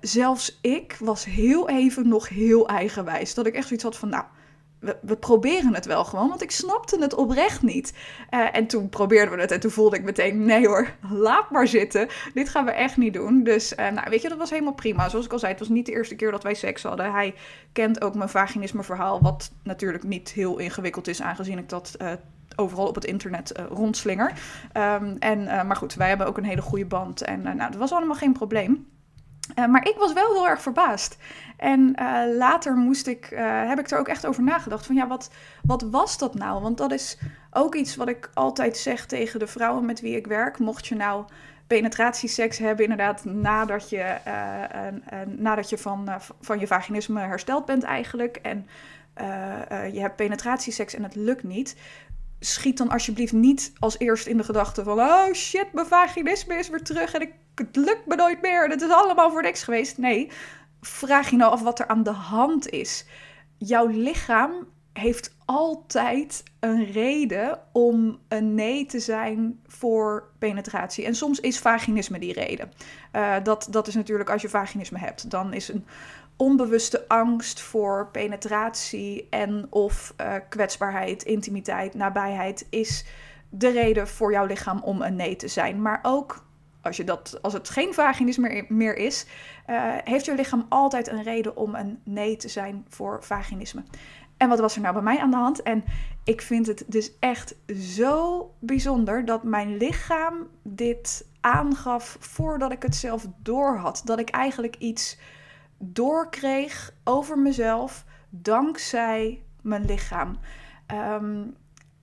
zelfs 0.00 0.58
ik 0.62 0.96
was 1.00 1.24
heel 1.24 1.68
even 1.68 2.08
nog 2.08 2.28
heel 2.28 2.68
eigenwijs. 2.68 3.34
Dat 3.34 3.46
ik 3.46 3.54
echt 3.54 3.66
zoiets 3.66 3.84
had 3.84 3.96
van, 3.96 4.08
nou, 4.08 4.24
we, 5.02 5.16
proberen 5.16 5.74
het 5.74 5.86
wel 5.86 6.04
gewoon, 6.04 6.28
want 6.28 6.42
ik 6.42 6.50
snapte 6.50 6.98
het 7.00 7.14
oprecht 7.14 7.62
niet. 7.62 7.94
Uh, 8.30 8.56
en 8.56 8.66
toen 8.66 8.88
probeerden 8.88 9.34
we 9.34 9.40
het 9.40 9.50
en 9.50 9.60
toen 9.60 9.70
voelde 9.70 9.96
ik 9.96 10.02
meteen, 10.02 10.44
nee 10.44 10.66
hoor, 10.66 10.88
laat 11.10 11.50
maar 11.50 11.68
zitten. 11.68 12.08
Dit 12.34 12.48
gaan 12.48 12.64
we 12.64 12.70
echt 12.70 12.96
niet 12.96 13.12
doen. 13.12 13.42
Dus 13.42 13.72
uh, 13.72 13.90
nou, 13.90 14.10
weet 14.10 14.22
je, 14.22 14.28
dat 14.28 14.38
was 14.38 14.50
helemaal 14.50 14.72
prima. 14.74 15.08
Zoals 15.08 15.24
ik 15.24 15.32
al 15.32 15.38
zei, 15.38 15.50
het 15.50 15.60
was 15.60 15.68
niet 15.68 15.86
de 15.86 15.92
eerste 15.92 16.14
keer 16.14 16.30
dat 16.30 16.42
wij 16.42 16.54
seks 16.54 16.82
hadden. 16.82 17.12
Hij 17.12 17.34
kent 17.72 18.02
ook 18.02 18.14
mijn 18.14 18.28
vaginisme 18.28 18.82
verhaal, 18.82 19.22
wat 19.22 19.50
natuurlijk 19.62 20.04
niet 20.04 20.32
heel 20.32 20.58
ingewikkeld 20.58 21.08
is, 21.08 21.22
aangezien 21.22 21.58
ik 21.58 21.68
dat... 21.68 21.94
Uh, 22.02 22.12
overal 22.56 22.86
op 22.86 22.94
het 22.94 23.04
internet 23.04 23.52
rondslinger. 23.68 24.32
Um, 24.76 25.16
en, 25.18 25.44
maar 25.44 25.76
goed, 25.76 25.94
wij 25.94 26.08
hebben 26.08 26.26
ook 26.26 26.36
een 26.36 26.44
hele 26.44 26.62
goede 26.62 26.86
band. 26.86 27.22
En 27.22 27.42
nou, 27.42 27.58
dat 27.58 27.76
was 27.76 27.92
allemaal 27.92 28.16
geen 28.16 28.32
probleem. 28.32 28.86
Uh, 29.58 29.66
maar 29.66 29.88
ik 29.88 29.96
was 29.98 30.12
wel 30.12 30.32
heel 30.32 30.48
erg 30.48 30.62
verbaasd. 30.62 31.16
En 31.56 31.96
uh, 32.00 32.36
later 32.36 32.76
moest 32.76 33.06
ik, 33.06 33.30
uh, 33.30 33.68
heb 33.68 33.78
ik 33.78 33.90
er 33.90 33.98
ook 33.98 34.08
echt 34.08 34.26
over 34.26 34.42
nagedacht. 34.42 34.86
Van 34.86 34.94
ja, 34.94 35.06
wat, 35.06 35.30
wat 35.62 35.82
was 35.82 36.18
dat 36.18 36.34
nou? 36.34 36.62
Want 36.62 36.78
dat 36.78 36.92
is 36.92 37.18
ook 37.50 37.74
iets 37.74 37.96
wat 37.96 38.08
ik 38.08 38.30
altijd 38.34 38.76
zeg 38.76 39.06
tegen 39.06 39.38
de 39.38 39.46
vrouwen 39.46 39.84
met 39.84 40.00
wie 40.00 40.16
ik 40.16 40.26
werk. 40.26 40.58
Mocht 40.58 40.86
je 40.86 40.94
nou 40.94 41.24
penetratieseks 41.66 42.58
hebben, 42.58 42.84
inderdaad, 42.84 43.24
nadat 43.24 43.88
je, 43.88 44.16
nadat 45.26 45.68
je 45.68 45.78
van, 45.78 46.08
van 46.40 46.58
je 46.58 46.66
vaginisme 46.66 47.20
hersteld 47.20 47.64
bent 47.64 47.82
eigenlijk. 47.82 48.36
En 48.36 48.68
je 49.92 50.00
hebt 50.00 50.16
penetratieseks 50.16 50.94
en 50.94 51.02
het 51.02 51.14
lukt 51.14 51.42
niet 51.42 51.76
schiet 52.44 52.78
dan 52.78 52.88
alsjeblieft 52.88 53.32
niet 53.32 53.72
als 53.78 53.98
eerst 53.98 54.26
in 54.26 54.36
de 54.36 54.44
gedachte 54.44 54.84
van... 54.84 54.98
oh 54.98 55.32
shit, 55.32 55.72
mijn 55.72 55.86
vaginisme 55.86 56.54
is 56.54 56.68
weer 56.68 56.82
terug 56.82 57.14
en 57.14 57.20
ik, 57.20 57.32
het 57.54 57.76
lukt 57.76 58.06
me 58.06 58.14
nooit 58.14 58.42
meer. 58.42 58.68
Het 58.68 58.82
is 58.82 58.90
allemaal 58.90 59.30
voor 59.30 59.42
niks 59.42 59.62
geweest. 59.62 59.98
Nee, 59.98 60.30
vraag 60.80 61.30
je 61.30 61.36
nou 61.36 61.52
af 61.52 61.62
wat 61.62 61.78
er 61.78 61.86
aan 61.86 62.02
de 62.02 62.10
hand 62.10 62.70
is. 62.70 63.06
Jouw 63.58 63.86
lichaam 63.86 64.66
heeft 64.92 65.36
altijd 65.44 66.42
een 66.60 66.84
reden 66.84 67.58
om 67.72 68.18
een 68.28 68.54
nee 68.54 68.86
te 68.86 69.00
zijn 69.00 69.60
voor 69.66 70.30
penetratie. 70.38 71.04
En 71.04 71.14
soms 71.14 71.40
is 71.40 71.58
vaginisme 71.58 72.18
die 72.18 72.32
reden. 72.32 72.72
Uh, 73.12 73.36
dat, 73.42 73.66
dat 73.70 73.86
is 73.86 73.94
natuurlijk 73.94 74.30
als 74.30 74.42
je 74.42 74.48
vaginisme 74.48 74.98
hebt. 74.98 75.30
Dan 75.30 75.52
is 75.52 75.68
een 75.68 75.86
onbewuste 76.36 77.08
angst 77.08 77.60
voor 77.60 78.08
penetratie 78.12 79.26
en 79.30 79.66
of 79.70 80.14
uh, 80.20 80.34
kwetsbaarheid, 80.48 81.22
intimiteit, 81.22 81.94
nabijheid 81.94 82.66
is 82.70 83.04
de 83.48 83.70
reden 83.70 84.08
voor 84.08 84.32
jouw 84.32 84.46
lichaam 84.46 84.80
om 84.82 85.02
een 85.02 85.16
nee 85.16 85.36
te 85.36 85.48
zijn. 85.48 85.82
Maar 85.82 85.98
ook 86.02 86.44
als, 86.82 86.96
je 86.96 87.04
dat, 87.04 87.38
als 87.42 87.52
het 87.52 87.68
geen 87.68 87.94
vaginisme 87.94 88.64
meer, 88.68 88.96
is, 88.96 89.26
uh, 89.70 89.94
heeft 90.04 90.24
je 90.24 90.34
lichaam 90.34 90.66
altijd 90.68 91.08
een 91.08 91.22
reden 91.22 91.56
om 91.56 91.74
een 91.74 92.00
nee 92.04 92.36
te 92.36 92.48
zijn 92.48 92.86
voor 92.88 93.24
vaginisme. 93.24 93.82
En 94.36 94.48
wat 94.48 94.58
was 94.58 94.74
er 94.74 94.80
nou 94.80 94.94
bij 94.94 95.02
mij 95.02 95.18
aan 95.18 95.30
de 95.30 95.36
hand? 95.36 95.62
En 95.62 95.84
ik 96.24 96.42
vind 96.42 96.66
het 96.66 96.84
dus 96.86 97.12
echt 97.18 97.54
zo 97.78 98.50
bijzonder 98.58 99.24
dat 99.24 99.42
mijn 99.42 99.76
lichaam 99.76 100.34
dit 100.62 101.26
aangaf 101.40 102.16
voordat 102.20 102.72
ik 102.72 102.82
het 102.82 102.96
zelf 102.96 103.26
doorhad. 103.42 104.02
Dat 104.04 104.18
ik 104.18 104.30
eigenlijk 104.30 104.76
iets 104.76 105.18
doorkreeg 105.78 106.94
over 107.04 107.38
mezelf 107.38 108.04
dankzij 108.30 109.42
mijn 109.62 109.84
lichaam. 109.84 110.38
Um, 110.92 111.56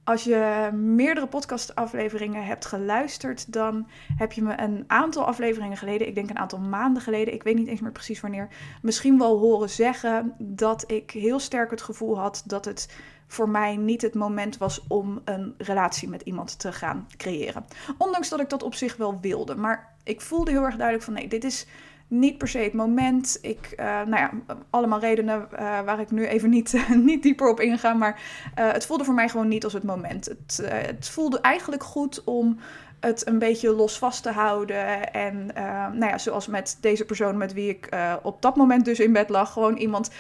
Als 0.03 0.23
je 0.23 0.69
meerdere 0.73 1.27
podcastafleveringen 1.27 2.45
hebt 2.45 2.65
geluisterd, 2.65 3.53
dan 3.53 3.87
heb 4.17 4.31
je 4.31 4.41
me 4.41 4.61
een 4.61 4.83
aantal 4.87 5.25
afleveringen 5.25 5.77
geleden, 5.77 6.07
ik 6.07 6.15
denk 6.15 6.29
een 6.29 6.39
aantal 6.39 6.59
maanden 6.59 7.01
geleden, 7.01 7.33
ik 7.33 7.43
weet 7.43 7.55
niet 7.55 7.67
eens 7.67 7.81
meer 7.81 7.91
precies 7.91 8.21
wanneer, 8.21 8.47
misschien 8.81 9.17
wel 9.17 9.39
horen 9.39 9.69
zeggen 9.69 10.33
dat 10.39 10.91
ik 10.91 11.11
heel 11.11 11.39
sterk 11.39 11.71
het 11.71 11.81
gevoel 11.81 12.19
had 12.19 12.43
dat 12.45 12.65
het 12.65 12.97
voor 13.27 13.49
mij 13.49 13.75
niet 13.75 14.01
het 14.01 14.15
moment 14.15 14.57
was 14.57 14.87
om 14.87 15.21
een 15.25 15.53
relatie 15.57 16.09
met 16.09 16.21
iemand 16.21 16.59
te 16.59 16.71
gaan 16.71 17.07
creëren. 17.17 17.65
Ondanks 17.97 18.29
dat 18.29 18.39
ik 18.39 18.49
dat 18.49 18.63
op 18.63 18.75
zich 18.75 18.97
wel 18.97 19.19
wilde. 19.19 19.55
Maar 19.55 19.95
ik 20.03 20.21
voelde 20.21 20.51
heel 20.51 20.63
erg 20.63 20.75
duidelijk 20.75 21.05
van 21.05 21.13
nee, 21.13 21.27
dit 21.27 21.43
is 21.43 21.67
niet 22.11 22.37
per 22.37 22.47
se 22.47 22.57
het 22.57 22.73
moment. 22.73 23.37
Ik, 23.41 23.73
uh, 23.79 23.85
nou 23.85 24.15
ja, 24.15 24.31
allemaal 24.69 24.99
redenen 24.99 25.47
uh, 25.53 25.59
waar 25.59 25.99
ik 25.99 26.11
nu 26.11 26.25
even 26.27 26.49
niet, 26.49 26.85
niet 26.95 27.23
dieper 27.23 27.49
op 27.49 27.59
inga. 27.59 27.93
Maar 27.93 28.21
uh, 28.59 28.71
het 28.71 28.85
voelde 28.85 29.03
voor 29.03 29.13
mij 29.13 29.29
gewoon 29.29 29.47
niet 29.47 29.63
als 29.63 29.73
het 29.73 29.83
moment. 29.83 30.25
Het, 30.25 30.61
het 30.71 31.09
voelde 31.09 31.39
eigenlijk 31.41 31.83
goed 31.83 32.23
om 32.23 32.59
het 32.99 33.27
een 33.27 33.39
beetje 33.39 33.73
los 33.73 33.97
vast 33.97 34.23
te 34.23 34.31
houden. 34.31 35.13
En 35.13 35.45
nou 35.93 36.05
ja, 36.05 36.17
zoals 36.17 36.47
met 36.47 36.77
deze 36.81 37.05
persoon 37.05 37.37
met 37.37 37.53
wie 37.53 37.69
ik 37.69 37.89
op 38.23 38.41
dat 38.41 38.55
moment 38.55 38.85
dus 38.85 38.99
in 38.99 39.13
bed 39.13 39.29
lag. 39.29 39.53
Gewoon 39.53 39.77
iemand 39.77 40.11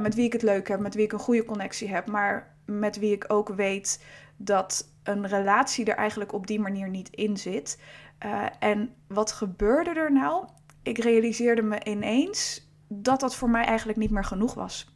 met 0.00 0.14
wie 0.14 0.24
ik 0.24 0.32
het 0.32 0.42
leuk 0.42 0.68
heb, 0.68 0.80
met 0.80 0.94
wie 0.94 1.04
ik 1.04 1.12
een 1.12 1.18
goede 1.18 1.44
connectie 1.44 1.88
heb. 1.88 2.06
Maar 2.06 2.54
met 2.64 2.98
wie 2.98 3.12
ik 3.12 3.24
ook 3.28 3.48
weet 3.48 4.04
dat 4.36 4.88
een 5.02 5.26
relatie 5.26 5.84
er 5.84 5.96
eigenlijk 5.96 6.32
op 6.32 6.46
die 6.46 6.60
manier 6.60 6.88
niet 6.88 7.08
in 7.10 7.36
zit. 7.36 7.78
en 8.58 8.94
wat 9.06 9.32
gebeurde 9.32 9.90
er 9.90 10.12
nou? 10.12 10.46
Ik 10.86 10.98
realiseerde 10.98 11.62
me 11.62 11.84
ineens 11.84 12.70
dat 12.88 13.20
dat 13.20 13.36
voor 13.36 13.50
mij 13.50 13.64
eigenlijk 13.64 13.98
niet 13.98 14.10
meer 14.10 14.24
genoeg 14.24 14.54
was. 14.54 14.90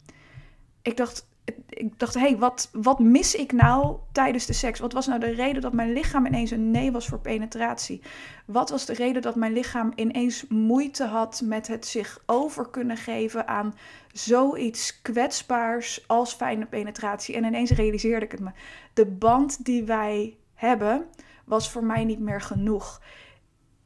Ik 0.83 0.97
dacht, 0.97 1.29
ik 1.69 1.99
dacht 1.99 2.15
hé, 2.15 2.21
hey, 2.21 2.39
wat, 2.39 2.69
wat 2.73 2.99
mis 2.99 3.35
ik 3.35 3.53
nou 3.53 3.97
tijdens 4.13 4.47
de 4.47 4.53
seks? 4.53 4.79
Wat 4.79 4.93
was 4.93 5.07
nou 5.07 5.21
de 5.21 5.31
reden 5.31 5.63
dat 5.63 5.73
mijn 5.73 5.93
lichaam 5.93 6.27
ineens 6.27 6.51
een 6.51 6.71
nee 6.71 6.93
was 6.93 7.07
voor 7.07 7.21
penetratie? 7.21 8.03
Wat 8.47 8.71
was 8.71 8.87
de 8.87 8.93
reden 8.93 9.23
dat 9.23 9.35
mijn 9.35 9.53
lichaam 9.53 9.93
ineens 9.95 10.47
moeite 10.49 11.05
had 11.05 11.43
met 11.45 11.67
het 11.67 11.87
zich 11.87 12.23
over 12.27 12.71
kunnen 12.71 12.97
geven 12.97 13.49
aan 13.49 13.75
zoiets 14.13 15.03
kwetsbaars 15.03 16.05
als 16.09 16.33
fijne 16.33 16.67
penetratie? 16.67 17.35
En 17.35 17.45
ineens 17.45 17.71
realiseerde 17.71 18.25
ik 18.25 18.33
het 18.33 18.41
me. 18.41 18.51
De 18.95 19.07
band 19.07 19.65
die 19.65 19.85
wij 19.85 20.37
hebben 20.55 21.07
was 21.45 21.71
voor 21.71 21.85
mij 21.85 22.05
niet 22.05 22.21
meer 22.21 22.41
genoeg. 22.41 23.03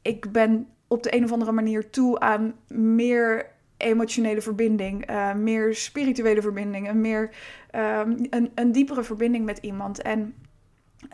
Ik 0.03 0.33
ben 0.33 0.69
op 0.95 1.03
de 1.03 1.17
een 1.17 1.25
of 1.25 1.33
andere 1.33 1.53
manier 1.53 1.91
toe 1.91 2.21
aan 2.21 2.55
meer 2.69 3.47
emotionele 3.77 4.41
verbinding, 4.41 5.11
uh, 5.11 5.35
meer 5.35 5.75
spirituele 5.75 6.43
verbinding, 6.43 6.89
een, 6.89 7.01
meer, 7.01 7.31
um, 7.75 8.27
een, 8.31 8.51
een 8.55 8.73
diepere 8.73 9.03
verbinding 9.03 9.45
met 9.45 9.59
iemand. 9.59 10.03
En 10.03 10.35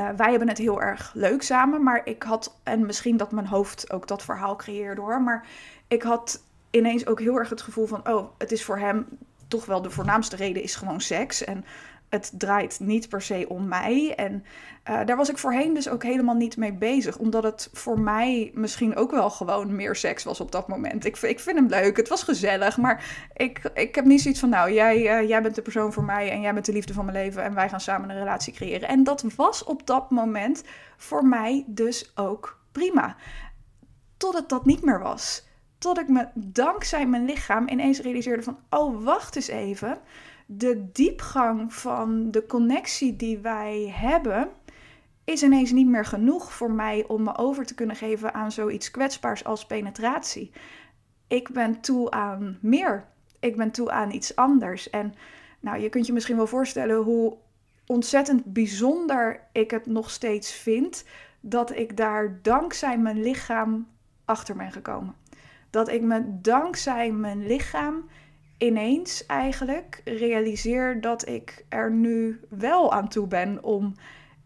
uh, 0.00 0.08
wij 0.16 0.30
hebben 0.30 0.48
het 0.48 0.58
heel 0.58 0.82
erg 0.82 1.12
leuk 1.14 1.42
samen, 1.42 1.82
maar 1.82 2.00
ik 2.04 2.22
had, 2.22 2.60
en 2.62 2.86
misschien 2.86 3.16
dat 3.16 3.32
mijn 3.32 3.46
hoofd 3.46 3.92
ook 3.92 4.08
dat 4.08 4.22
verhaal 4.22 4.56
creëerde 4.56 5.00
hoor, 5.00 5.22
maar 5.22 5.46
ik 5.88 6.02
had 6.02 6.42
ineens 6.70 7.06
ook 7.06 7.20
heel 7.20 7.38
erg 7.38 7.48
het 7.48 7.62
gevoel 7.62 7.86
van, 7.86 8.08
oh, 8.08 8.30
het 8.38 8.52
is 8.52 8.64
voor 8.64 8.78
hem 8.78 9.06
toch 9.48 9.66
wel 9.66 9.82
de 9.82 9.90
voornaamste 9.90 10.36
reden 10.36 10.62
is 10.62 10.74
gewoon 10.74 11.00
seks. 11.00 11.44
En 11.44 11.64
het 12.10 12.32
draait 12.34 12.80
niet 12.80 13.08
per 13.08 13.22
se 13.22 13.46
om 13.48 13.68
mij. 13.68 14.14
En 14.16 14.44
uh, 14.90 15.04
daar 15.04 15.16
was 15.16 15.28
ik 15.28 15.38
voorheen 15.38 15.74
dus 15.74 15.88
ook 15.88 16.02
helemaal 16.02 16.34
niet 16.34 16.56
mee 16.56 16.72
bezig. 16.72 17.18
Omdat 17.18 17.42
het 17.42 17.68
voor 17.72 18.00
mij 18.00 18.50
misschien 18.54 18.96
ook 18.96 19.10
wel 19.10 19.30
gewoon 19.30 19.76
meer 19.76 19.96
seks 19.96 20.24
was 20.24 20.40
op 20.40 20.52
dat 20.52 20.68
moment. 20.68 21.04
Ik, 21.04 21.16
ik 21.16 21.40
vind 21.40 21.56
hem 21.56 21.68
leuk, 21.68 21.96
het 21.96 22.08
was 22.08 22.22
gezellig. 22.22 22.76
Maar 22.76 23.26
ik, 23.36 23.70
ik 23.74 23.94
heb 23.94 24.04
niet 24.04 24.20
zoiets 24.20 24.40
van, 24.40 24.48
nou, 24.48 24.72
jij, 24.72 25.22
uh, 25.22 25.28
jij 25.28 25.42
bent 25.42 25.54
de 25.54 25.62
persoon 25.62 25.92
voor 25.92 26.04
mij 26.04 26.30
en 26.30 26.40
jij 26.40 26.52
bent 26.54 26.66
de 26.66 26.72
liefde 26.72 26.94
van 26.94 27.04
mijn 27.04 27.16
leven. 27.16 27.42
En 27.42 27.54
wij 27.54 27.68
gaan 27.68 27.80
samen 27.80 28.10
een 28.10 28.18
relatie 28.18 28.52
creëren. 28.52 28.88
En 28.88 29.04
dat 29.04 29.24
was 29.36 29.64
op 29.64 29.86
dat 29.86 30.10
moment 30.10 30.64
voor 30.96 31.24
mij 31.24 31.64
dus 31.66 32.12
ook 32.14 32.60
prima. 32.72 33.16
Totdat 34.16 34.48
dat 34.48 34.64
niet 34.64 34.84
meer 34.84 35.00
was. 35.00 35.48
Tot 35.78 35.98
ik 35.98 36.08
me 36.08 36.26
dankzij 36.34 37.06
mijn 37.06 37.24
lichaam 37.24 37.68
ineens 37.68 38.00
realiseerde 38.00 38.42
van, 38.42 38.58
oh, 38.70 39.04
wacht 39.04 39.36
eens 39.36 39.48
even 39.48 39.98
de 40.52 40.90
diepgang 40.92 41.74
van 41.74 42.30
de 42.30 42.46
connectie 42.46 43.16
die 43.16 43.38
wij 43.38 43.92
hebben, 43.96 44.48
is 45.24 45.42
ineens 45.42 45.70
niet 45.70 45.86
meer 45.86 46.04
genoeg 46.04 46.52
voor 46.52 46.70
mij 46.70 47.04
om 47.08 47.22
me 47.22 47.36
over 47.36 47.66
te 47.66 47.74
kunnen 47.74 47.96
geven 47.96 48.34
aan 48.34 48.52
zoiets 48.52 48.90
kwetsbaars 48.90 49.44
als 49.44 49.66
penetratie. 49.66 50.50
Ik 51.28 51.50
ben 51.50 51.80
toe 51.80 52.10
aan 52.10 52.58
meer. 52.60 53.04
Ik 53.40 53.56
ben 53.56 53.70
toe 53.70 53.90
aan 53.90 54.10
iets 54.10 54.36
anders. 54.36 54.90
En 54.90 55.14
nou, 55.60 55.78
je 55.78 55.88
kunt 55.88 56.06
je 56.06 56.12
misschien 56.12 56.36
wel 56.36 56.46
voorstellen 56.46 56.96
hoe 56.96 57.36
ontzettend 57.86 58.44
bijzonder 58.44 59.40
ik 59.52 59.70
het 59.70 59.86
nog 59.86 60.10
steeds 60.10 60.52
vind 60.52 61.04
dat 61.40 61.76
ik 61.76 61.96
daar 61.96 62.38
dankzij 62.42 62.98
mijn 62.98 63.22
lichaam 63.22 63.88
achter 64.24 64.56
ben 64.56 64.72
gekomen. 64.72 65.14
Dat 65.70 65.88
ik 65.88 66.02
me 66.02 66.40
dankzij 66.40 67.12
mijn 67.12 67.46
lichaam 67.46 68.04
ineens 68.60 69.26
eigenlijk 69.26 70.00
realiseer 70.04 71.00
dat 71.00 71.28
ik 71.28 71.64
er 71.68 71.90
nu 71.90 72.40
wel 72.48 72.92
aan 72.92 73.08
toe 73.08 73.26
ben 73.26 73.64
om 73.64 73.94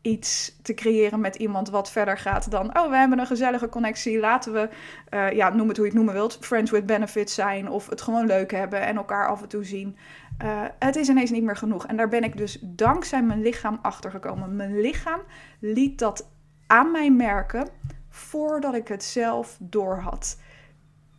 iets 0.01 0.57
te 0.63 0.75
creëren 0.75 1.21
met 1.21 1.37
iemand 1.37 1.71
wat 1.71 1.91
verder 1.91 2.19
gaat 2.19 2.51
dan, 2.51 2.79
oh, 2.79 2.91
we 2.91 2.97
hebben 2.97 3.19
een 3.19 3.27
gezellige 3.27 3.69
connectie, 3.69 4.19
laten 4.19 4.53
we, 4.53 4.69
uh, 5.11 5.31
ja, 5.31 5.49
noem 5.49 5.69
het 5.69 5.77
hoe 5.77 5.87
je 5.87 5.91
het 5.91 6.01
noemen 6.01 6.15
wilt, 6.15 6.39
friends 6.41 6.71
with 6.71 6.87
benefits 6.87 7.35
zijn 7.35 7.69
of 7.71 7.89
het 7.89 8.01
gewoon 8.01 8.27
leuk 8.27 8.51
hebben 8.51 8.81
en 8.81 8.97
elkaar 8.97 9.29
af 9.29 9.43
en 9.43 9.49
toe 9.49 9.65
zien. 9.65 9.97
Uh, 10.43 10.63
het 10.79 10.97
is 10.97 11.09
ineens 11.09 11.31
niet 11.31 11.43
meer 11.43 11.57
genoeg. 11.57 11.87
En 11.87 11.97
daar 11.97 12.09
ben 12.09 12.25
ik 12.25 12.37
dus 12.37 12.59
dankzij 12.63 13.23
mijn 13.23 13.43
lichaam 13.43 13.79
achter 13.83 14.11
gekomen. 14.11 14.57
Mijn 14.57 14.81
lichaam 14.81 15.21
liet 15.59 15.99
dat 15.99 16.29
aan 16.67 16.91
mij 16.91 17.11
merken 17.11 17.69
voordat 18.09 18.75
ik 18.75 18.89
het 18.89 19.05
zelf 19.05 19.57
door 19.61 19.99
had 19.99 20.39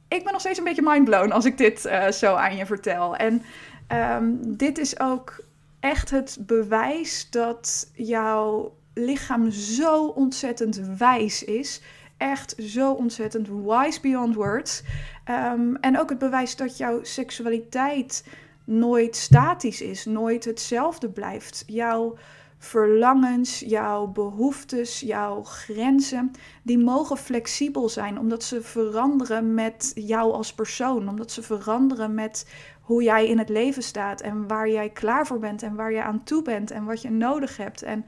ik 0.08 0.24
ben 0.24 0.32
nog 0.32 0.42
steeds 0.42 0.58
een 0.58 0.64
beetje 0.64 0.82
mindblown 0.86 1.32
als 1.32 1.46
ik 1.46 1.58
dit 1.58 1.86
uh, 1.86 2.12
zo 2.12 2.36
aan 2.36 2.56
je 2.56 2.66
vertel. 2.66 3.16
En 3.16 3.42
um, 3.88 4.58
dit 4.58 4.78
is 4.78 5.00
ook 5.00 5.44
echt 5.80 6.10
het 6.10 6.38
bewijs 6.40 7.30
dat 7.30 7.92
jouw 7.94 8.76
lichaam 8.94 9.52
zo 9.52 10.06
ontzettend 10.06 10.82
wijs 10.98 11.44
is. 11.44 11.82
Echt 12.18 12.56
zo 12.58 12.92
ontzettend 12.92 13.48
wise 13.48 14.02
beyond 14.02 14.36
words. 14.36 14.84
Um, 15.30 15.76
en 15.76 16.00
ook 16.00 16.10
het 16.10 16.20
bewijs 16.20 16.56
dat 16.56 16.78
jouw 16.78 17.04
seksualiteit 17.04 18.24
nooit 18.64 19.16
statisch 19.16 19.82
is, 19.82 20.06
nooit 20.06 20.46
hetzelfde 20.46 21.10
blijft. 21.10 21.64
Jouw 21.68 22.18
verlangens, 22.58 23.60
jouw 23.60 24.08
behoeftes, 24.08 25.00
jouw 25.00 25.44
grenzen, 25.44 26.32
die 26.64 26.78
mogen 26.78 27.18
flexibel 27.18 27.90
zijn, 27.90 28.20
omdat 28.20 28.44
ze 28.44 28.62
veranderen 28.62 29.54
met 29.54 29.92
jou 29.96 30.32
als 30.32 30.54
persoon, 30.54 31.10
omdat 31.10 31.32
ze 31.32 31.44
veranderen 31.44 32.14
met 32.14 32.48
hoe 32.82 33.04
jij 33.04 33.28
in 33.28 33.38
het 33.38 33.50
leven 33.50 33.84
staat 33.84 34.22
en 34.22 34.48
waar 34.48 34.70
jij 34.70 34.90
klaar 34.90 35.28
voor 35.28 35.40
bent 35.40 35.64
en 35.64 35.76
waar 35.76 35.92
je 35.92 36.04
aan 36.04 36.24
toe 36.24 36.42
bent 36.42 36.72
en 36.72 36.86
wat 36.86 37.02
je 37.02 37.10
nodig 37.10 37.58
hebt. 37.58 37.82
En 37.82 38.06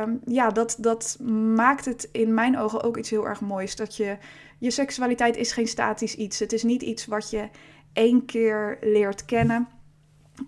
um, 0.00 0.20
ja, 0.24 0.50
dat, 0.50 0.76
dat 0.80 1.18
maakt 1.54 1.84
het 1.84 2.08
in 2.12 2.34
mijn 2.34 2.58
ogen 2.58 2.82
ook 2.82 2.96
iets 2.96 3.10
heel 3.10 3.26
erg 3.26 3.40
moois. 3.40 3.76
Dat 3.76 3.96
je, 3.96 4.16
je 4.58 4.70
seksualiteit 4.70 5.36
is 5.36 5.52
geen 5.52 5.68
statisch 5.68 6.14
iets. 6.14 6.38
Het 6.38 6.52
is 6.52 6.62
niet 6.62 6.82
iets 6.82 7.06
wat 7.06 7.30
je 7.30 7.48
één 7.92 8.24
keer 8.24 8.78
leert 8.80 9.24
kennen. 9.24 9.68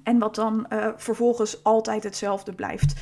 En 0.02 0.18
wat 0.18 0.34
dan 0.34 0.66
uh, 0.72 0.88
vervolgens 0.96 1.64
altijd 1.64 2.02
hetzelfde 2.02 2.52
blijft 2.52 2.94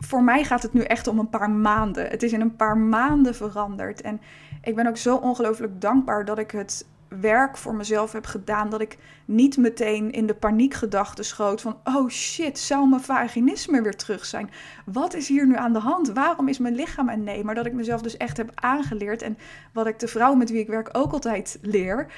voor 0.00 0.22
mij 0.22 0.44
gaat 0.44 0.62
het 0.62 0.72
nu 0.72 0.80
echt 0.80 1.06
om 1.06 1.18
een 1.18 1.28
paar 1.28 1.50
maanden. 1.50 2.08
Het 2.08 2.22
is 2.22 2.32
in 2.32 2.40
een 2.40 2.56
paar 2.56 2.76
maanden 2.76 3.34
veranderd. 3.34 4.00
En 4.00 4.20
ik 4.62 4.74
ben 4.74 4.86
ook 4.86 4.96
zo 4.96 5.16
ongelooflijk 5.16 5.80
dankbaar 5.80 6.24
dat 6.24 6.38
ik 6.38 6.50
het 6.50 6.86
werk 7.08 7.56
voor 7.56 7.74
mezelf 7.74 8.12
heb 8.12 8.26
gedaan. 8.26 8.70
Dat 8.70 8.80
ik 8.80 8.98
niet 9.24 9.56
meteen 9.56 10.10
in 10.10 10.26
de 10.26 10.34
paniekgedachte 10.34 11.22
schoot 11.22 11.60
van... 11.60 11.76
oh 11.84 12.08
shit, 12.08 12.58
zou 12.58 12.88
mijn 12.88 13.02
vaginisme 13.02 13.82
weer 13.82 13.96
terug 13.96 14.24
zijn? 14.24 14.50
Wat 14.84 15.14
is 15.14 15.28
hier 15.28 15.46
nu 15.46 15.56
aan 15.56 15.72
de 15.72 15.78
hand? 15.78 16.12
Waarom 16.12 16.48
is 16.48 16.58
mijn 16.58 16.74
lichaam 16.74 17.08
een 17.08 17.24
nee? 17.24 17.44
Maar 17.44 17.54
dat 17.54 17.66
ik 17.66 17.72
mezelf 17.72 18.02
dus 18.02 18.16
echt 18.16 18.36
heb 18.36 18.50
aangeleerd. 18.54 19.22
En 19.22 19.38
wat 19.72 19.86
ik 19.86 19.98
de 19.98 20.08
vrouw 20.08 20.34
met 20.34 20.50
wie 20.50 20.60
ik 20.60 20.68
werk 20.68 20.88
ook 20.92 21.12
altijd 21.12 21.58
leer... 21.62 22.12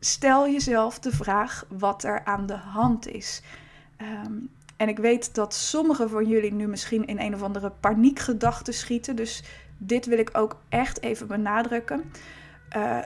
stel 0.00 0.48
jezelf 0.48 0.98
de 0.98 1.10
vraag 1.10 1.66
wat 1.68 2.04
er 2.04 2.24
aan 2.24 2.46
de 2.46 2.56
hand 2.56 3.08
is. 3.08 3.42
Um, 4.00 4.50
en 4.76 4.88
ik 4.88 4.98
weet 4.98 5.34
dat 5.34 5.54
sommigen 5.54 6.10
van 6.10 6.28
jullie 6.28 6.52
nu 6.52 6.66
misschien 6.66 7.06
in 7.06 7.20
een 7.20 7.34
of 7.34 7.42
andere 7.42 7.70
paniekgedachte 7.70 8.72
schieten. 8.72 9.16
Dus 9.16 9.42
dit 9.78 10.06
wil 10.06 10.18
ik 10.18 10.30
ook 10.32 10.56
echt 10.68 11.02
even 11.02 11.26
benadrukken. 11.26 12.04
Uh, 12.76 12.98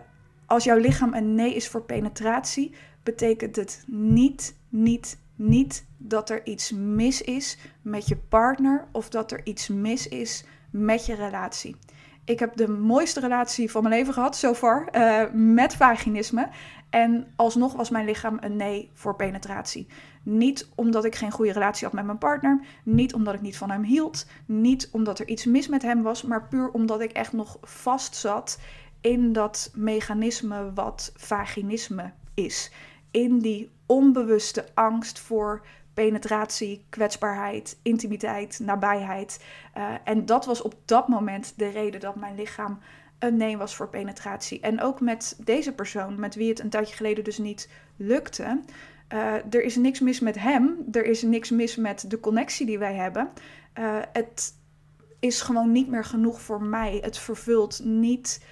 als 0.46 0.64
jouw 0.64 0.78
lichaam 0.78 1.14
een 1.14 1.34
nee 1.34 1.54
is 1.54 1.68
voor 1.68 1.82
penetratie, 1.82 2.74
betekent 3.02 3.56
het 3.56 3.84
niet, 3.86 4.56
niet, 4.68 5.18
niet 5.34 5.84
dat 5.96 6.30
er 6.30 6.46
iets 6.46 6.72
mis 6.72 7.22
is 7.22 7.58
met 7.82 8.08
je 8.08 8.16
partner 8.16 8.86
of 8.92 9.08
dat 9.08 9.32
er 9.32 9.40
iets 9.44 9.68
mis 9.68 10.08
is 10.08 10.44
met 10.70 11.06
je 11.06 11.14
relatie. 11.14 11.76
Ik 12.24 12.38
heb 12.38 12.56
de 12.56 12.68
mooiste 12.68 13.20
relatie 13.20 13.70
van 13.70 13.82
mijn 13.82 13.94
leven 13.94 14.12
gehad, 14.12 14.36
so 14.36 14.54
far, 14.54 14.88
uh, 14.92 15.22
met 15.32 15.74
vaginisme. 15.74 16.48
En 16.90 17.26
alsnog 17.36 17.72
was 17.72 17.90
mijn 17.90 18.04
lichaam 18.04 18.36
een 18.40 18.56
nee 18.56 18.90
voor 18.94 19.16
penetratie. 19.16 19.86
Niet 20.30 20.68
omdat 20.74 21.04
ik 21.04 21.14
geen 21.14 21.30
goede 21.30 21.52
relatie 21.52 21.84
had 21.84 21.94
met 21.94 22.04
mijn 22.04 22.18
partner, 22.18 22.60
niet 22.82 23.14
omdat 23.14 23.34
ik 23.34 23.40
niet 23.40 23.56
van 23.56 23.70
hem 23.70 23.82
hield, 23.82 24.26
niet 24.46 24.88
omdat 24.92 25.18
er 25.18 25.28
iets 25.28 25.44
mis 25.44 25.68
met 25.68 25.82
hem 25.82 26.02
was, 26.02 26.22
maar 26.22 26.48
puur 26.48 26.70
omdat 26.70 27.00
ik 27.00 27.12
echt 27.12 27.32
nog 27.32 27.58
vast 27.62 28.16
zat 28.16 28.60
in 29.00 29.32
dat 29.32 29.70
mechanisme 29.74 30.72
wat 30.72 31.12
vaginisme 31.16 32.12
is. 32.34 32.72
In 33.10 33.38
die 33.38 33.70
onbewuste 33.86 34.66
angst 34.74 35.18
voor 35.18 35.66
penetratie, 35.94 36.84
kwetsbaarheid, 36.88 37.78
intimiteit, 37.82 38.58
nabijheid. 38.58 39.44
Uh, 39.76 39.94
en 40.04 40.26
dat 40.26 40.46
was 40.46 40.62
op 40.62 40.74
dat 40.84 41.08
moment 41.08 41.52
de 41.56 41.68
reden 41.68 42.00
dat 42.00 42.16
mijn 42.16 42.34
lichaam 42.34 42.78
een 43.18 43.36
nee 43.36 43.56
was 43.56 43.76
voor 43.76 43.88
penetratie. 43.88 44.60
En 44.60 44.80
ook 44.82 45.00
met 45.00 45.38
deze 45.44 45.72
persoon, 45.72 46.20
met 46.20 46.34
wie 46.34 46.48
het 46.48 46.60
een 46.60 46.70
tijdje 46.70 46.96
geleden 46.96 47.24
dus 47.24 47.38
niet 47.38 47.70
lukte. 47.96 48.60
Uh, 49.12 49.34
er 49.50 49.62
is 49.62 49.76
niks 49.76 50.00
mis 50.00 50.20
met 50.20 50.38
hem. 50.38 50.76
Er 50.92 51.04
is 51.04 51.22
niks 51.22 51.50
mis 51.50 51.76
met 51.76 52.10
de 52.10 52.20
connectie 52.20 52.66
die 52.66 52.78
wij 52.78 52.94
hebben. 52.94 53.28
Uh, 53.78 53.98
het 54.12 54.54
is 55.18 55.40
gewoon 55.40 55.72
niet 55.72 55.88
meer 55.88 56.04
genoeg 56.04 56.40
voor 56.40 56.62
mij. 56.62 56.98
Het 57.02 57.18
vervult, 57.18 57.84
niet, 57.84 58.44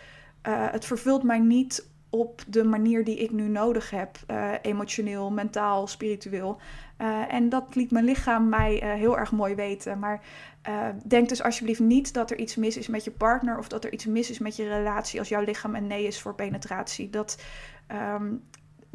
uh, 0.49 0.71
het 0.71 0.85
vervult 0.85 1.23
mij 1.23 1.39
niet 1.39 1.89
op 2.11 2.43
de 2.49 2.65
manier 2.65 3.05
die 3.05 3.17
ik 3.17 3.31
nu 3.31 3.49
nodig 3.49 3.91
heb. 3.91 4.19
emotioneel, 4.63 5.31
mentaal, 5.31 5.87
spiritueel. 5.87 6.61
en 7.29 7.49
dat 7.49 7.75
liet 7.75 7.91
mijn 7.91 8.05
lichaam 8.05 8.49
mij 8.49 8.97
heel 8.97 9.19
erg 9.19 9.33
mooi 9.33 9.55
weten. 9.55 9.99
Maar 9.99 10.21
denk 11.05 11.29
dus 11.29 11.43
alsjeblieft 11.43 11.81
niet 11.81 12.15
dat 12.15 12.31
er 12.31 12.39
iets 12.39 12.57
mis 12.57 12.77
is 12.77 12.89
met 12.89 13.05
je 13.05 13.11
partner 13.11 13.59
of 13.59 13.69
dat 13.69 13.85
er 13.85 13.93
iets 13.93 14.07
mis 14.07 14.31
is 14.31 14.39
met 14.39 14.57
je 14.57 14.69
relatie 14.69 15.19
als 15.19 15.29
jouw 15.29 15.45
lichaam 15.45 15.75
een 15.75 15.87
nee 15.87 16.07
is 16.07 16.21
voor 16.21 16.35
penetratie. 16.35 17.11
Dat, 17.11 17.43
um, 18.15 18.43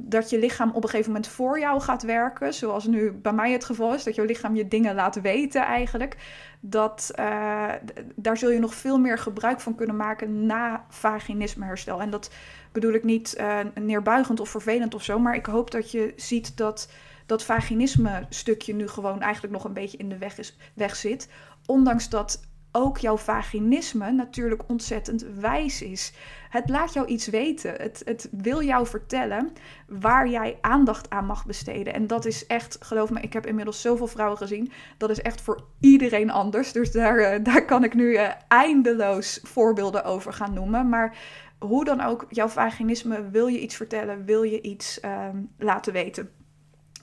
dat 0.04 0.30
je 0.30 0.40
lichaam 0.40 0.70
op 0.70 0.84
een 0.84 0.90
gegeven 0.90 1.12
moment 1.12 1.32
voor 1.32 1.60
jou 1.60 1.82
gaat 1.82 2.04
werken, 2.04 2.54
zoals 2.54 2.86
nu 2.86 3.12
bij 3.12 3.34
mij 3.34 3.52
het 3.52 3.66
geval 3.66 3.94
is, 3.94 4.04
dat 4.04 4.16
jouw 4.16 4.26
lichaam 4.26 4.56
je 4.56 4.68
dingen 4.68 4.96
laat 4.96 5.22
weten 5.22 5.62
eigenlijk. 5.62 6.18
Dat, 6.60 7.12
uh, 7.20 7.70
daar 8.16 8.38
zul 8.38 8.50
je 8.50 8.60
nog 8.60 8.74
veel 8.74 9.00
meer 9.00 9.18
gebruik 9.18 9.60
van 9.60 9.76
kunnen 9.76 9.96
maken 9.96 10.46
na 10.46 10.86
vaginismeherstel. 10.90 12.02
En 12.02 12.10
dat 12.10 12.32
bedoel 12.72 12.94
ik 12.94 13.04
niet 13.04 13.36
uh, 13.40 13.60
neerbuigend 13.76 14.40
of 14.40 14.50
vervelend 14.50 14.94
of 14.94 15.04
zo, 15.04 15.20
maar 15.20 15.36
ik 15.36 15.46
hoop 15.46 15.72
dat 15.72 15.92
je 15.92 16.14
ziet 16.16 16.58
dat 16.58 16.92
dat 17.26 17.44
vaginisme 17.44 18.26
stukje 18.30 18.74
nu 18.74 18.88
gewoon 18.88 19.22
eigenlijk 19.22 19.54
nog 19.54 19.64
een 19.64 19.74
beetje 19.74 19.98
in 19.98 20.10
de 20.10 20.18
weg, 20.18 20.38
is, 20.38 20.58
weg 20.74 20.96
zit 20.96 21.28
Ondanks 21.66 22.10
dat 22.10 22.50
ook 22.72 22.98
jouw 22.98 23.18
vaginisme 23.18 24.12
natuurlijk 24.12 24.62
ontzettend 24.68 25.26
wijs 25.40 25.82
is. 25.82 26.14
Het 26.50 26.70
laat 26.70 26.94
jou 26.94 27.08
iets 27.08 27.28
weten. 27.28 27.74
Het, 27.78 28.02
het 28.06 28.30
wil 28.32 28.64
jou 28.64 28.88
vertellen 28.88 29.52
waar 29.88 30.28
jij 30.28 30.58
aandacht 30.62 31.10
aan 31.10 31.26
mag 31.26 31.46
besteden. 31.46 31.94
En 31.94 32.08
dat 32.08 32.26
is 32.26 32.46
echt, 32.48 32.78
geloof 32.80 33.10
me, 33.10 33.22
ik 33.22 33.34
heb 33.34 33.46
inmiddels 33.46 33.82
zoveel 33.82 34.08
vrouwen 34.08 34.38
gezien. 34.38 34.72
Dat 34.98 35.10
is 35.10 35.22
echt 35.22 35.42
voor 35.42 35.64
iedereen 35.80 36.32
anders. 36.32 36.72
Dus 36.72 36.92
daar, 36.92 37.18
eh, 37.18 37.44
daar 37.44 37.66
kan 37.66 37.84
ik 37.84 37.94
nu 37.94 38.12
uh, 38.12 38.30
eindeloos 38.48 39.40
voorbeelden 39.44 40.04
over 40.04 40.34
gaan 40.34 40.54
noemen. 40.54 40.90
Maar 40.90 41.18
hoe 41.60 41.86
dan 41.86 42.02
ook, 42.02 42.26
jouw 42.30 42.48
vaginisme 42.48 43.30
wil 43.30 43.48
je 43.48 43.60
iets 43.60 43.76
vertellen, 43.76 44.26
wil 44.26 44.44
je 44.44 44.62
iets 44.62 45.00
uh, 45.06 45.28
laten 45.58 45.94
weten. 45.94 46.30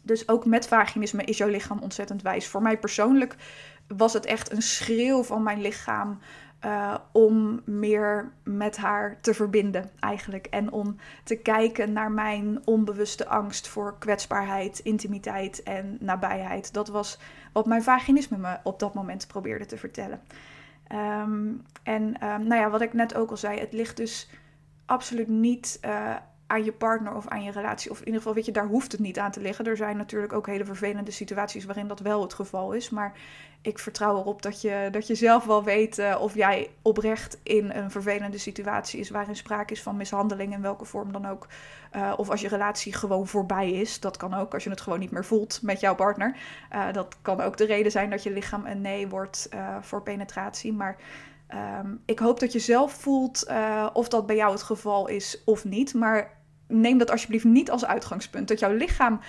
Dus 0.02 0.28
ook 0.28 0.46
met 0.46 0.68
vaginisme 0.68 1.24
is 1.24 1.38
jouw 1.38 1.48
lichaam 1.48 1.78
ontzettend 1.78 2.22
wijs. 2.22 2.46
Voor 2.46 2.62
mij 2.62 2.78
persoonlijk 2.78 3.36
was 3.96 4.12
het 4.12 4.26
echt 4.26 4.52
een 4.52 4.62
schreeuw 4.62 5.22
van 5.22 5.42
mijn 5.42 5.60
lichaam 5.60 6.18
uh, 6.64 6.94
om 7.12 7.62
meer 7.64 8.32
met 8.42 8.76
haar 8.76 9.18
te 9.20 9.34
verbinden 9.34 9.90
eigenlijk. 10.00 10.46
En 10.46 10.72
om 10.72 10.96
te 11.24 11.36
kijken 11.36 11.92
naar 11.92 12.12
mijn 12.12 12.60
onbewuste 12.64 13.26
angst 13.26 13.68
voor 13.68 13.98
kwetsbaarheid, 13.98 14.78
intimiteit 14.78 15.62
en 15.62 15.96
nabijheid. 16.00 16.72
Dat 16.72 16.88
was 16.88 17.18
wat 17.52 17.66
mijn 17.66 17.82
vaginisme 17.82 18.38
me 18.38 18.58
op 18.62 18.78
dat 18.78 18.94
moment 18.94 19.26
probeerde 19.26 19.66
te 19.66 19.76
vertellen. 19.76 20.20
Um, 20.92 21.62
en 21.82 22.02
um, 22.02 22.46
nou 22.46 22.54
ja, 22.54 22.70
wat 22.70 22.80
ik 22.80 22.92
net 22.92 23.14
ook 23.14 23.30
al 23.30 23.36
zei, 23.36 23.58
het 23.58 23.72
ligt 23.72 23.96
dus 23.96 24.30
absoluut 24.86 25.28
niet 25.28 25.78
uh, 25.84 26.16
aan 26.48 26.64
je 26.64 26.72
partner 26.72 27.14
of 27.14 27.28
aan 27.28 27.42
je 27.42 27.50
relatie. 27.50 27.90
Of 27.90 27.98
in 27.98 28.04
ieder 28.04 28.20
geval, 28.20 28.34
weet 28.34 28.46
je, 28.46 28.52
daar 28.52 28.66
hoeft 28.66 28.92
het 28.92 29.00
niet 29.00 29.18
aan 29.18 29.30
te 29.30 29.40
liggen. 29.40 29.66
Er 29.66 29.76
zijn 29.76 29.96
natuurlijk 29.96 30.32
ook 30.32 30.46
hele 30.46 30.64
vervelende 30.64 31.10
situaties 31.10 31.64
waarin 31.64 31.88
dat 31.88 32.00
wel 32.00 32.22
het 32.22 32.34
geval 32.34 32.72
is. 32.72 32.90
Maar 32.90 33.12
ik 33.62 33.78
vertrouw 33.78 34.18
erop 34.18 34.42
dat 34.42 34.60
je, 34.60 34.88
dat 34.90 35.06
je 35.06 35.14
zelf 35.14 35.44
wel 35.44 35.64
weet 35.64 35.98
uh, 35.98 36.16
of 36.20 36.34
jij 36.34 36.70
oprecht 36.82 37.38
in 37.42 37.70
een 37.70 37.90
vervelende 37.90 38.38
situatie 38.38 39.00
is 39.00 39.10
waarin 39.10 39.36
sprake 39.36 39.72
is 39.72 39.82
van 39.82 39.96
mishandeling 39.96 40.52
in 40.52 40.62
welke 40.62 40.84
vorm 40.84 41.12
dan 41.12 41.26
ook. 41.26 41.46
Uh, 41.96 42.12
of 42.16 42.30
als 42.30 42.40
je 42.40 42.48
relatie 42.48 42.92
gewoon 42.92 43.26
voorbij 43.26 43.70
is. 43.70 44.00
Dat 44.00 44.16
kan 44.16 44.34
ook 44.34 44.54
als 44.54 44.64
je 44.64 44.70
het 44.70 44.80
gewoon 44.80 44.98
niet 44.98 45.10
meer 45.10 45.24
voelt 45.24 45.62
met 45.62 45.80
jouw 45.80 45.94
partner. 45.94 46.36
Uh, 46.72 46.92
dat 46.92 47.16
kan 47.22 47.40
ook 47.40 47.56
de 47.56 47.66
reden 47.66 47.92
zijn 47.92 48.10
dat 48.10 48.22
je 48.22 48.30
lichaam 48.30 48.66
een 48.66 48.80
nee 48.80 49.08
wordt 49.08 49.48
voor 49.80 50.02
penetratie. 50.02 50.72
Maar 50.72 50.96
um, 51.80 52.02
ik 52.04 52.18
hoop 52.18 52.40
dat 52.40 52.52
je 52.52 52.58
zelf 52.58 52.92
voelt 52.92 53.46
of 53.92 54.08
dat 54.08 54.26
bij 54.26 54.36
jou 54.36 54.52
het 54.52 54.62
geval 54.62 55.08
is 55.08 55.42
of 55.44 55.64
niet. 55.64 55.94
Maar 55.94 56.37
neem 56.68 56.98
dat 56.98 57.10
alsjeblieft 57.10 57.44
niet 57.44 57.70
als 57.70 57.84
uitgangspunt. 57.84 58.48
Dat 58.48 58.58
jouw 58.58 58.72
lichaam 58.72 59.20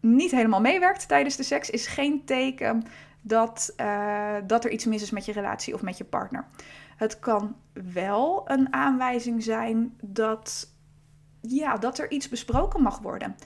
niet 0.00 0.30
helemaal 0.30 0.60
meewerkt 0.60 1.08
tijdens 1.08 1.36
de 1.36 1.42
seks 1.42 1.70
is 1.70 1.86
geen 1.86 2.24
teken 2.24 2.82
dat, 3.20 3.74
uh, 3.80 4.34
dat 4.46 4.64
er 4.64 4.70
iets 4.70 4.84
mis 4.84 5.02
is 5.02 5.10
met 5.10 5.24
je 5.24 5.32
relatie 5.32 5.74
of 5.74 5.82
met 5.82 5.98
je 5.98 6.04
partner. 6.04 6.44
Het 6.96 7.18
kan 7.18 7.56
wel 7.92 8.42
een 8.44 8.72
aanwijzing 8.72 9.42
zijn 9.42 9.96
dat, 10.02 10.74
ja, 11.40 11.76
dat 11.76 11.98
er 11.98 12.10
iets 12.10 12.28
besproken 12.28 12.82
mag 12.82 12.98
worden. 12.98 13.36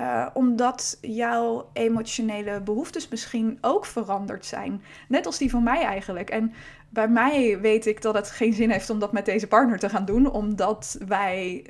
Uh, 0.00 0.26
omdat 0.32 0.98
jouw 1.00 1.70
emotionele 1.72 2.60
behoeftes 2.60 3.08
misschien 3.08 3.58
ook 3.60 3.86
veranderd 3.86 4.46
zijn. 4.46 4.82
Net 5.08 5.26
als 5.26 5.38
die 5.38 5.50
van 5.50 5.62
mij 5.62 5.82
eigenlijk. 5.82 6.30
En 6.30 6.52
bij 6.92 7.08
mij 7.08 7.60
weet 7.60 7.86
ik 7.86 8.02
dat 8.02 8.14
het 8.14 8.30
geen 8.30 8.52
zin 8.52 8.70
heeft 8.70 8.90
om 8.90 8.98
dat 8.98 9.12
met 9.12 9.24
deze 9.24 9.46
partner 9.46 9.78
te 9.78 9.88
gaan 9.88 10.04
doen. 10.04 10.30
Omdat 10.30 10.98
wij 11.06 11.66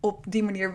op 0.00 0.24
die 0.28 0.42
manier, 0.42 0.72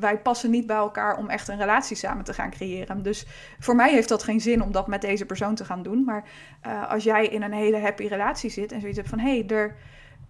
wij, 0.00 0.20
passen 0.22 0.50
niet 0.50 0.66
bij 0.66 0.76
elkaar 0.76 1.16
om 1.16 1.28
echt 1.28 1.48
een 1.48 1.58
relatie 1.58 1.96
samen 1.96 2.24
te 2.24 2.34
gaan 2.34 2.50
creëren. 2.50 3.02
Dus 3.02 3.26
voor 3.58 3.76
mij 3.76 3.92
heeft 3.92 4.08
dat 4.08 4.22
geen 4.22 4.40
zin 4.40 4.62
om 4.62 4.72
dat 4.72 4.86
met 4.86 5.00
deze 5.00 5.26
persoon 5.26 5.54
te 5.54 5.64
gaan 5.64 5.82
doen. 5.82 6.04
Maar 6.04 6.28
uh, 6.66 6.90
als 6.90 7.04
jij 7.04 7.26
in 7.26 7.42
een 7.42 7.52
hele 7.52 7.78
happy 7.78 8.06
relatie 8.06 8.50
zit 8.50 8.72
en 8.72 8.80
zoiets 8.80 8.98
hebt 8.98 9.10
van 9.10 9.18
hé, 9.18 9.38
hey, 9.38 9.56
er 9.56 9.76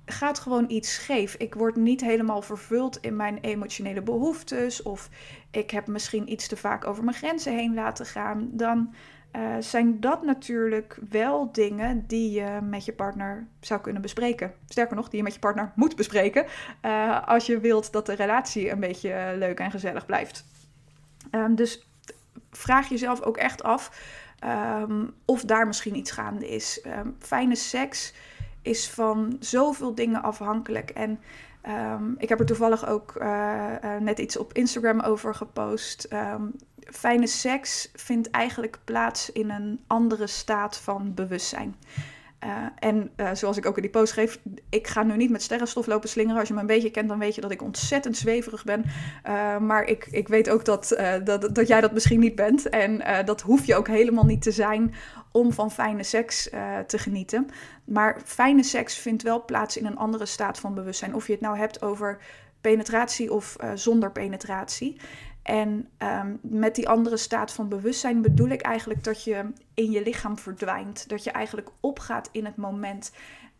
gaat 0.07 0.39
gewoon 0.39 0.65
iets 0.69 0.95
scheef. 0.95 1.35
Ik 1.35 1.55
word 1.55 1.77
niet 1.77 2.01
helemaal 2.01 2.43
vervuld 2.43 2.99
in 3.01 3.17
mijn 3.17 3.39
emotionele 3.41 4.03
behoeftes. 4.03 4.83
Of 4.83 5.09
ik 5.51 5.71
heb 5.71 5.87
misschien 5.87 6.33
iets 6.33 6.49
te 6.49 6.57
vaak 6.57 6.87
over 6.87 7.05
mijn 7.05 7.17
grenzen 7.17 7.57
heen 7.57 7.75
laten 7.75 8.07
gaan. 8.07 8.49
Dan 8.53 8.95
uh, 9.37 9.57
zijn 9.61 10.01
dat 10.01 10.23
natuurlijk 10.23 10.99
wel 11.11 11.53
dingen 11.53 12.07
die 12.07 12.31
je 12.31 12.59
met 12.63 12.85
je 12.85 12.93
partner 12.93 13.47
zou 13.61 13.81
kunnen 13.81 14.03
bespreken. 14.03 14.55
Sterker 14.69 14.97
nog, 14.97 15.09
die 15.09 15.17
je 15.17 15.23
met 15.25 15.35
je 15.35 15.39
partner 15.39 15.73
moet 15.75 15.97
bespreken. 15.97 16.47
Uh, 16.83 17.29
als 17.29 17.47
je 17.47 17.61
wilt 17.61 17.93
dat 17.93 18.07
de 18.07 18.15
relatie 18.15 18.71
een 18.71 18.81
beetje 18.81 19.35
leuk 19.39 19.59
en 19.59 19.71
gezellig 19.71 20.07
blijft. 20.07 20.45
Um, 21.31 21.55
dus 21.55 21.89
vraag 22.51 22.89
jezelf 22.89 23.23
ook 23.23 23.37
echt 23.37 23.63
af 23.63 23.91
um, 24.81 25.15
of 25.25 25.45
daar 25.45 25.67
misschien 25.67 25.97
iets 25.97 26.11
gaande 26.11 26.49
is. 26.49 26.87
Um, 26.87 27.17
fijne 27.19 27.57
seks 27.57 28.15
is 28.63 28.91
van 28.91 29.37
zoveel 29.41 29.95
dingen 29.95 30.23
afhankelijk. 30.23 30.91
En 30.91 31.21
ik 32.19 32.29
heb 32.29 32.41
er 32.41 32.47
toevallig 32.47 32.87
ook 32.89 33.25
net 34.01 34.19
iets 34.19 34.37
op 34.37 34.53
Instagram 34.53 35.01
over 35.01 35.35
gepost. 35.35 36.09
Fijne 36.91 37.27
seks 37.27 37.91
vindt 37.95 38.31
eigenlijk 38.31 38.79
plaats 38.85 39.33
in 39.33 39.51
een 39.51 39.81
andere 39.87 40.27
staat 40.27 40.77
van 40.77 41.15
bewustzijn. 41.15 41.77
Uh, 42.45 42.51
en 42.79 43.11
uh, 43.17 43.31
zoals 43.33 43.57
ik 43.57 43.67
ook 43.67 43.77
in 43.77 43.83
die 43.83 43.91
post 43.91 44.13
schreef, 44.13 44.39
ik 44.69 44.87
ga 44.87 45.03
nu 45.03 45.17
niet 45.17 45.31
met 45.31 45.43
sterrenstof 45.43 45.87
lopen 45.87 46.09
slingeren. 46.09 46.39
Als 46.39 46.49
je 46.49 46.55
me 46.55 46.61
een 46.61 46.67
beetje 46.67 46.91
kent, 46.91 47.09
dan 47.09 47.19
weet 47.19 47.35
je 47.35 47.41
dat 47.41 47.51
ik 47.51 47.63
ontzettend 47.63 48.17
zweverig 48.17 48.65
ben. 48.65 48.85
Uh, 49.27 49.59
maar 49.59 49.85
ik, 49.85 50.07
ik 50.11 50.29
weet 50.29 50.51
ook 50.51 50.65
dat, 50.65 50.97
dat, 51.25 51.55
dat 51.55 51.69
jij 51.69 51.81
dat 51.81 51.93
misschien 51.93 52.21
niet 52.21 52.35
bent. 52.35 52.69
En 52.69 53.25
dat 53.25 53.41
hoef 53.41 53.65
je 53.65 53.77
ook 53.77 53.89
helemaal 53.89 54.25
niet 54.25 54.43
te 54.43 54.51
zijn 54.51 54.95
om 55.33 55.53
van 55.53 55.71
fijne 55.71 56.03
seks 56.03 56.51
te 56.87 56.99
genieten. 56.99 57.49
Maar 57.85 58.21
fijne 58.25 58.63
seks 58.63 58.99
vindt 58.99 59.23
wel 59.23 59.45
plaats 59.45 59.77
in 59.77 59.87
een 59.87 59.99
andere 59.99 60.27
staat 60.27 60.59
van 60.59 60.75
bewustzijn. 60.75 61.15
Of 61.15 61.27
je 61.27 61.33
het 61.33 61.41
nou 61.41 61.59
hebt 61.59 61.83
over 61.83 62.19
penetratie 62.61 63.33
of 63.33 63.57
zonder 63.75 64.13
penetratie. 64.13 65.01
En 65.47 65.89
um, 65.99 66.39
met 66.43 66.75
die 66.75 66.89
andere 66.89 67.17
staat 67.17 67.53
van 67.53 67.69
bewustzijn 67.69 68.23
bedoel 68.23 68.49
ik 68.49 68.61
eigenlijk 68.61 69.05
dat 69.05 69.25
je 69.25 69.53
in 69.75 69.91
je 69.91 70.03
lichaam 70.03 70.39
verdwijnt. 70.39 71.09
Dat 71.09 71.25
je 71.25 71.31
eigenlijk 71.31 71.69
opgaat 71.81 72.29
in 72.33 72.45
het 72.45 72.57
moment. 72.57 73.13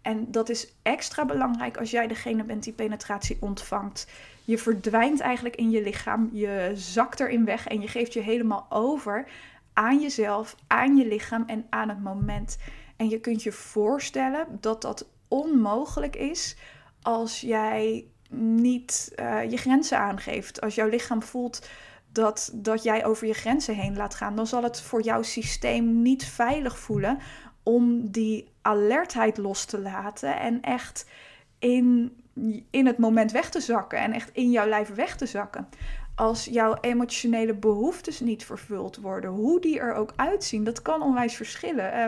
En 0.03 0.31
dat 0.31 0.49
is 0.49 0.75
extra 0.83 1.25
belangrijk 1.25 1.77
als 1.77 1.91
jij 1.91 2.07
degene 2.07 2.45
bent 2.45 2.63
die 2.63 2.73
penetratie 2.73 3.37
ontvangt. 3.41 4.11
Je 4.45 4.59
verdwijnt 4.59 5.21
eigenlijk 5.21 5.57
in 5.57 5.71
je 5.71 5.83
lichaam, 5.83 6.31
je 6.33 6.73
zakt 6.75 7.21
erin 7.21 7.45
weg 7.45 7.67
en 7.67 7.81
je 7.81 7.89
geeft 7.89 8.13
je 8.13 8.21
helemaal 8.21 8.67
over 8.69 9.29
aan 9.73 10.01
jezelf, 10.01 10.57
aan 10.67 10.97
je 10.97 11.07
lichaam 11.07 11.45
en 11.47 11.67
aan 11.71 11.89
het 11.89 12.03
moment. 12.03 12.59
En 12.97 13.09
je 13.09 13.21
kunt 13.21 13.43
je 13.43 13.53
voorstellen 13.53 14.47
dat 14.61 14.83
dat 14.83 15.09
onmogelijk 15.29 16.17
is 16.17 16.57
als 17.03 17.41
jij 17.41 18.07
niet 18.37 19.13
uh, 19.17 19.51
je 19.51 19.57
grenzen 19.57 19.99
aangeeft. 19.99 20.61
Als 20.61 20.75
jouw 20.75 20.89
lichaam 20.89 21.23
voelt 21.23 21.69
dat, 22.13 22.51
dat 22.55 22.83
jij 22.83 23.05
over 23.05 23.27
je 23.27 23.33
grenzen 23.33 23.75
heen 23.75 23.97
laat 23.97 24.15
gaan, 24.15 24.37
dan 24.37 24.47
zal 24.47 24.63
het 24.63 24.81
voor 24.81 25.03
jouw 25.03 25.23
systeem 25.23 26.03
niet 26.03 26.25
veilig 26.25 26.79
voelen 26.79 27.19
om 27.63 28.11
die 28.11 28.53
alertheid 28.63 29.37
los 29.37 29.65
te 29.65 29.81
laten 29.81 30.39
en 30.39 30.61
echt 30.63 31.07
in, 31.59 32.17
in 32.71 32.87
het 32.87 32.99
moment 32.99 33.33
weg 33.33 33.51
te 33.51 33.61
zakken 33.61 33.99
en 33.99 34.13
echt 34.13 34.31
in 34.33 34.51
jouw 34.51 34.69
lijf 34.69 34.95
weg 34.95 35.17
te 35.17 35.27
zakken. 35.27 35.69
Als 36.15 36.45
jouw 36.45 36.77
emotionele 36.81 37.55
behoeftes 37.55 38.21
niet 38.21 38.45
vervuld 38.45 38.97
worden, 38.97 39.31
hoe 39.31 39.61
die 39.61 39.79
er 39.79 39.95
ook 39.95 40.13
uitzien, 40.17 40.65
dat 40.65 40.83
kan 40.83 41.03
onwijs 41.03 41.35
verschillen. 41.35 41.99
Uh, 41.99 42.07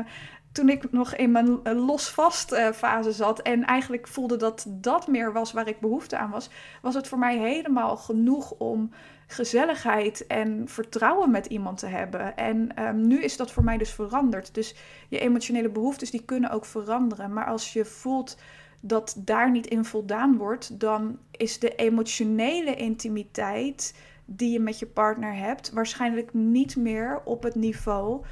toen 0.52 0.68
ik 0.68 0.92
nog 0.92 1.14
in 1.14 1.30
mijn 1.30 1.62
los-vast 1.62 2.52
uh, 2.52 2.70
fase 2.70 3.12
zat 3.12 3.40
en 3.40 3.64
eigenlijk 3.64 4.08
voelde 4.08 4.36
dat 4.36 4.66
dat 4.68 5.06
meer 5.06 5.32
was 5.32 5.52
waar 5.52 5.68
ik 5.68 5.80
behoefte 5.80 6.16
aan 6.16 6.30
was, 6.30 6.50
was 6.82 6.94
het 6.94 7.08
voor 7.08 7.18
mij 7.18 7.38
helemaal 7.38 7.96
genoeg 7.96 8.50
om 8.50 8.90
gezelligheid 9.26 10.26
en 10.26 10.68
vertrouwen 10.68 11.30
met 11.30 11.46
iemand 11.46 11.78
te 11.78 11.86
hebben. 11.86 12.36
En 12.36 12.82
um, 12.82 13.06
nu 13.06 13.22
is 13.22 13.36
dat 13.36 13.52
voor 13.52 13.64
mij 13.64 13.78
dus 13.78 13.90
veranderd. 13.92 14.54
Dus 14.54 14.74
je 15.08 15.18
emotionele 15.18 15.68
behoeftes 15.68 16.10
die 16.10 16.24
kunnen 16.24 16.50
ook 16.50 16.64
veranderen. 16.64 17.32
Maar 17.32 17.46
als 17.46 17.72
je 17.72 17.84
voelt 17.84 18.36
dat 18.80 19.16
daar 19.18 19.50
niet 19.50 19.66
in 19.66 19.84
voldaan 19.84 20.36
wordt, 20.36 20.80
dan 20.80 21.18
is 21.30 21.58
de 21.58 21.74
emotionele 21.74 22.74
intimiteit 22.74 23.94
die 24.24 24.52
je 24.52 24.60
met 24.60 24.78
je 24.78 24.86
partner 24.86 25.36
hebt 25.36 25.70
waarschijnlijk 25.70 26.34
niet 26.34 26.76
meer 26.76 27.20
op 27.24 27.42
het 27.42 27.54
niveau 27.54 28.24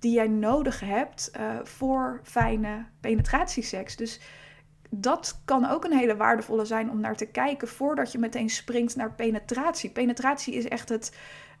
die 0.00 0.12
jij 0.12 0.28
nodig 0.28 0.80
hebt 0.80 1.30
uh, 1.40 1.58
voor 1.62 2.20
fijne 2.22 2.84
penetratieseks. 3.00 3.96
Dus 3.96 4.20
dat 4.90 5.40
kan 5.44 5.70
ook 5.70 5.84
een 5.84 5.96
hele 5.96 6.16
waardevolle 6.16 6.64
zijn 6.64 6.90
om 6.90 7.00
naar 7.00 7.16
te 7.16 7.26
kijken 7.26 7.68
voordat 7.68 8.12
je 8.12 8.18
meteen 8.18 8.50
springt 8.50 8.96
naar 8.96 9.12
penetratie. 9.12 9.90
Penetratie 9.90 10.54
is 10.54 10.68
echt 10.68 10.88
het, 10.88 11.16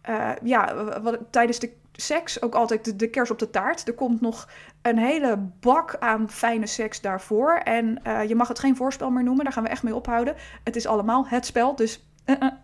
uh, 0.08 0.30
ja, 0.42 0.90
wat, 1.02 1.18
tijdens 1.30 1.58
de 1.58 1.72
seks 1.92 2.42
ook 2.42 2.54
altijd 2.54 2.98
de, 2.98 3.10
kers 3.10 3.30
op 3.30 3.38
de 3.38 3.50
taart. 3.50 3.88
Er 3.88 3.94
komt 3.94 4.20
nog 4.20 4.48
een 4.82 4.98
hele 4.98 5.38
bak 5.60 5.96
aan 5.98 6.30
fijne 6.30 6.66
seks 6.66 7.00
daarvoor. 7.00 7.52
En 7.52 8.00
uh, 8.06 8.24
je 8.28 8.34
mag 8.34 8.48
het 8.48 8.58
geen 8.58 8.76
voorspel 8.76 9.10
meer 9.10 9.24
noemen, 9.24 9.44
daar 9.44 9.52
gaan 9.52 9.62
we 9.62 9.68
echt 9.68 9.82
mee 9.82 9.94
ophouden. 9.94 10.34
Het 10.64 10.76
is 10.76 10.86
allemaal 10.86 11.26
het 11.26 11.46
spel, 11.46 11.76
dus 11.76 12.04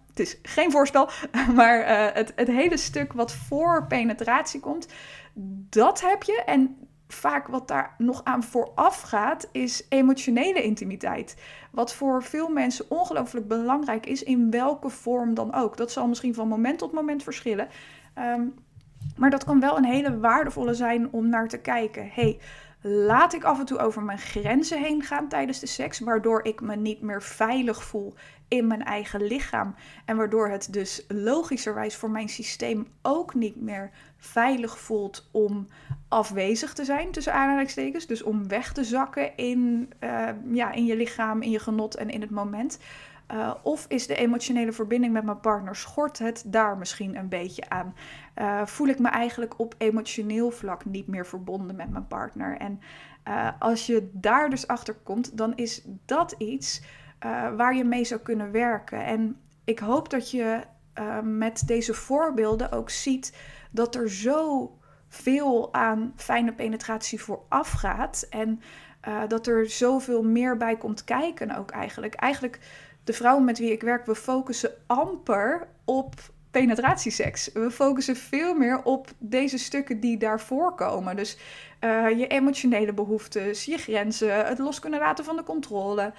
het 0.09 0.21
is 0.21 0.39
geen 0.43 0.71
voorspel. 0.71 1.09
Maar 1.55 1.87
het, 2.15 2.33
het 2.37 2.49
hele 2.49 2.77
stuk 2.77 3.13
wat 3.13 3.33
voor 3.33 3.87
penetratie 3.87 4.61
komt, 4.61 4.89
dat 5.69 6.01
heb 6.01 6.23
je. 6.23 6.43
En 6.47 6.77
vaak 7.09 7.47
wat 7.47 7.69
daar 7.69 7.95
nog 7.99 8.25
aan 8.25 8.43
vooraf 8.43 9.01
gaat, 9.01 9.49
is 9.53 9.87
emotionele 9.89 10.63
intimiteit. 10.63 11.37
Wat 11.71 11.95
voor 11.95 12.23
veel 12.23 12.49
mensen 12.49 12.91
ongelooflijk 12.91 13.49
belangrijk 13.49 14.07
is, 14.07 14.23
in 14.23 14.51
welke 14.51 14.89
vorm 14.89 15.35
dan 15.35 15.55
ook. 15.55 15.77
Dat 15.77 15.93
zal 15.93 16.09
misschien 16.09 16.35
van 16.35 16.49
moment 16.49 16.79
tot 16.79 16.93
moment 16.93 17.23
verschillen. 17.23 17.69
Um, 18.19 18.55
maar 19.17 19.31
dat 19.31 19.45
kan 19.45 19.61
wel 19.61 19.77
een 19.77 19.85
hele 19.85 20.19
waardevolle 20.19 20.75
zijn 20.75 21.13
om 21.13 21.29
naar 21.29 21.49
te 21.49 21.59
kijken. 21.59 22.11
hey, 22.13 22.41
laat 22.81 23.35
ik 23.35 23.45
af 23.45 23.59
en 23.59 23.65
toe 23.65 23.79
over 23.79 24.03
mijn 24.03 24.19
grenzen 24.19 24.83
heen 24.83 25.03
gaan 25.03 25.29
tijdens 25.29 25.59
de 25.59 25.67
seks, 25.67 25.99
waardoor 25.99 26.45
ik 26.45 26.61
me 26.61 26.77
niet 26.77 27.01
meer 27.01 27.23
veilig 27.23 27.85
voel 27.85 28.15
in 28.49 28.67
mijn 28.67 28.85
eigen 28.85 29.23
lichaam. 29.23 29.75
En 30.05 30.17
waardoor 30.17 30.49
het 30.49 30.73
dus 30.73 31.05
logischerwijs 31.09 31.97
voor 31.97 32.11
mijn 32.11 32.29
systeem 32.29 32.87
ook 33.03 33.35
niet 33.35 33.61
meer 33.61 33.91
veilig 34.17 34.79
voelt 34.79 35.29
om 35.33 35.67
afwezig 36.09 36.73
te 36.73 36.85
zijn, 36.85 37.11
tussen 37.11 37.33
aanhalingstekens. 37.33 38.07
Dus 38.07 38.23
om 38.23 38.49
weg 38.49 38.73
te 38.73 38.85
zakken 38.85 39.37
in, 39.37 39.93
uh, 40.01 40.29
ja, 40.53 40.73
in 40.73 40.85
je 40.85 40.97
lichaam, 40.97 41.43
in 41.43 41.51
je 41.51 41.59
genot 41.59 41.97
en 41.97 42.11
in 42.11 42.21
het 42.21 42.31
moment. 42.31 42.79
Uh, 43.33 43.55
of 43.63 43.87
is 43.89 44.07
de 44.07 44.15
emotionele 44.15 44.73
verbinding 44.73 45.13
met 45.13 45.25
mijn 45.25 45.41
partner, 45.41 45.77
schort 45.77 46.19
het 46.19 46.43
daar 46.47 46.79
misschien 46.79 47.17
een 47.17 47.29
beetje 47.29 47.69
aan? 47.69 47.95
Uh, 48.37 48.67
voel 48.67 48.87
ik 48.87 48.99
me 48.99 49.09
eigenlijk 49.09 49.59
op 49.59 49.75
emotioneel 49.79 50.51
vlak 50.51 50.85
niet 50.85 51.07
meer 51.07 51.27
verbonden 51.27 51.77
met 51.77 51.91
mijn 51.91 52.07
partner? 52.07 52.57
En 52.57 52.81
als 53.59 53.87
je 53.87 54.11
daar 54.13 54.51
dus 54.51 54.67
achter 54.67 54.95
komt, 54.95 55.37
dan 55.37 55.57
is 55.57 55.83
dat 56.05 56.35
iets 56.39 56.83
waar 57.57 57.77
je 57.77 57.85
mee 57.85 58.05
zou 58.05 58.21
kunnen 58.21 58.51
werken. 58.51 59.05
En 59.05 59.41
ik 59.65 59.79
hoop 59.79 60.11
dat 60.11 60.31
je 60.31 60.61
met 61.23 61.63
deze 61.67 61.95
voorbeelden 61.95 62.73
ook 62.73 62.91
ziet 62.91 63.37
dat 63.71 63.95
er 63.95 64.11
zo 64.11 64.73
veel 65.09 65.75
aan 65.75 66.13
fijne 66.17 66.53
penetratie 66.53 67.21
vooraf 67.21 67.71
gaat. 67.71 68.27
En 68.31 68.61
dat 69.29 69.47
er 69.47 69.71
zoveel 69.71 70.23
meer 70.23 70.57
bij 70.57 70.77
komt 70.77 71.05
kijken 71.05 71.57
ook 71.57 71.71
eigenlijk. 71.71 72.15
Eigenlijk 72.15 72.61
de 73.05 73.13
vrouwen 73.13 73.45
met 73.45 73.59
wie 73.59 73.73
ik 73.73 73.83
werk, 73.83 74.07
we 74.07 74.15
focussen 74.15 74.71
amper 74.87 75.69
op 75.85 76.15
penetratieseks. 76.61 77.53
We 77.53 77.71
focussen 77.71 78.17
veel 78.17 78.55
meer 78.55 78.83
op 78.83 79.09
deze 79.19 79.59
stukken 79.59 80.01
die 80.01 80.17
daarvoor 80.17 80.75
komen. 80.75 81.17
Dus 81.17 81.39
uh, 81.81 82.19
je 82.19 82.27
emotionele 82.27 82.93
behoeftes, 82.93 83.65
je 83.65 83.77
grenzen, 83.77 84.47
het 84.47 84.59
los 84.59 84.79
kunnen 84.79 85.01
laten 85.01 85.25
van 85.25 85.37
de 85.37 85.43
controle, 85.43 86.03
uh, 86.03 86.11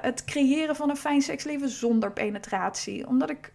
het 0.00 0.24
creëren 0.24 0.76
van 0.76 0.90
een 0.90 0.96
fijn 0.96 1.22
seksleven 1.22 1.68
zonder 1.68 2.12
penetratie. 2.12 3.06
Omdat 3.06 3.30
ik 3.30 3.52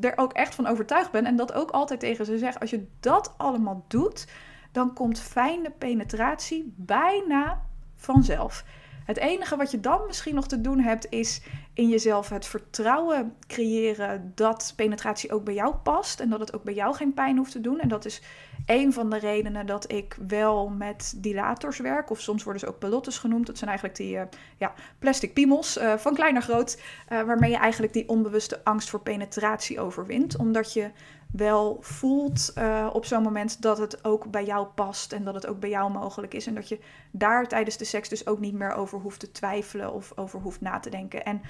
er 0.00 0.12
ook 0.16 0.32
echt 0.32 0.54
van 0.54 0.66
overtuigd 0.66 1.10
ben 1.10 1.26
en 1.26 1.36
dat 1.36 1.52
ook 1.52 1.70
altijd 1.70 2.00
tegen 2.00 2.24
ze 2.24 2.38
zeg: 2.38 2.60
als 2.60 2.70
je 2.70 2.86
dat 3.00 3.34
allemaal 3.36 3.84
doet, 3.88 4.26
dan 4.72 4.94
komt 4.94 5.20
fijne 5.20 5.70
penetratie 5.70 6.72
bijna 6.76 7.62
vanzelf. 7.96 8.64
Het 9.04 9.16
enige 9.16 9.56
wat 9.56 9.70
je 9.70 9.80
dan 9.80 10.00
misschien 10.06 10.34
nog 10.34 10.46
te 10.46 10.60
doen 10.60 10.80
hebt, 10.80 11.06
is 11.10 11.40
in 11.74 11.88
jezelf 11.88 12.28
het 12.28 12.46
vertrouwen 12.46 13.34
creëren 13.46 14.32
dat 14.34 14.72
penetratie 14.76 15.32
ook 15.32 15.44
bij 15.44 15.54
jou 15.54 15.74
past 15.74 16.20
en 16.20 16.30
dat 16.30 16.40
het 16.40 16.54
ook 16.54 16.62
bij 16.62 16.74
jou 16.74 16.94
geen 16.94 17.14
pijn 17.14 17.36
hoeft 17.36 17.52
te 17.52 17.60
doen. 17.60 17.80
En 17.80 17.88
dat 17.88 18.04
is 18.04 18.22
een 18.66 18.92
van 18.92 19.10
de 19.10 19.18
redenen 19.18 19.66
dat 19.66 19.92
ik 19.92 20.16
wel 20.28 20.68
met 20.68 21.14
dilators 21.16 21.78
werk, 21.78 22.10
of 22.10 22.20
soms 22.20 22.42
worden 22.42 22.62
ze 22.62 22.68
ook 22.68 22.78
pelottes 22.78 23.18
genoemd. 23.18 23.46
Dat 23.46 23.58
zijn 23.58 23.70
eigenlijk 23.70 23.98
die 23.98 24.14
uh, 24.14 24.22
ja, 24.56 24.74
plastic 24.98 25.34
piemels, 25.34 25.78
uh, 25.78 25.96
van 25.96 26.14
klein 26.14 26.32
naar 26.32 26.42
groot, 26.42 26.80
uh, 27.12 27.22
waarmee 27.22 27.50
je 27.50 27.56
eigenlijk 27.56 27.92
die 27.92 28.08
onbewuste 28.08 28.64
angst 28.64 28.90
voor 28.90 29.00
penetratie 29.00 29.80
overwint. 29.80 30.36
Omdat 30.36 30.72
je 30.72 30.90
wel 31.32 31.76
voelt 31.80 32.52
uh, 32.58 32.88
op 32.92 33.04
zo'n 33.04 33.22
moment 33.22 33.62
dat 33.62 33.78
het 33.78 34.04
ook 34.04 34.30
bij 34.30 34.44
jou 34.44 34.66
past 34.66 35.12
en 35.12 35.24
dat 35.24 35.34
het 35.34 35.46
ook 35.46 35.60
bij 35.60 35.70
jou 35.70 35.92
mogelijk 35.92 36.34
is. 36.34 36.46
En 36.46 36.54
dat 36.54 36.68
je 36.68 36.78
daar 37.10 37.48
tijdens 37.48 37.76
de 37.76 37.84
seks 37.84 38.08
dus 38.08 38.26
ook 38.26 38.40
niet 38.40 38.54
meer 38.54 38.74
over 38.74 38.98
hoeft 38.98 39.20
te 39.20 39.30
twijfelen 39.30 39.92
of 39.92 40.12
over 40.14 40.40
hoeft 40.40 40.60
na 40.60 40.78
te 40.78 40.90
denken. 40.90 41.24
En 41.24 41.40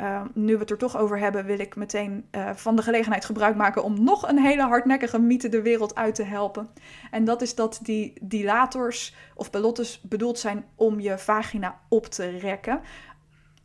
uh, 0.00 0.22
nu 0.34 0.52
we 0.52 0.60
het 0.60 0.70
er 0.70 0.78
toch 0.78 0.96
over 0.96 1.18
hebben, 1.18 1.44
wil 1.44 1.58
ik 1.58 1.76
meteen 1.76 2.28
uh, 2.30 2.50
van 2.54 2.76
de 2.76 2.82
gelegenheid 2.82 3.24
gebruik 3.24 3.56
maken 3.56 3.84
om 3.84 4.04
nog 4.04 4.28
een 4.28 4.38
hele 4.38 4.62
hardnekkige 4.62 5.18
mythe 5.18 5.48
de 5.48 5.62
wereld 5.62 5.94
uit 5.94 6.14
te 6.14 6.22
helpen. 6.22 6.68
En 7.10 7.24
dat 7.24 7.42
is 7.42 7.54
dat 7.54 7.78
die 7.82 8.12
dilators 8.22 9.14
of 9.34 9.50
pelottes 9.50 10.00
bedoeld 10.00 10.38
zijn 10.38 10.64
om 10.74 11.00
je 11.00 11.18
vagina 11.18 11.80
op 11.88 12.06
te 12.06 12.38
rekken 12.38 12.80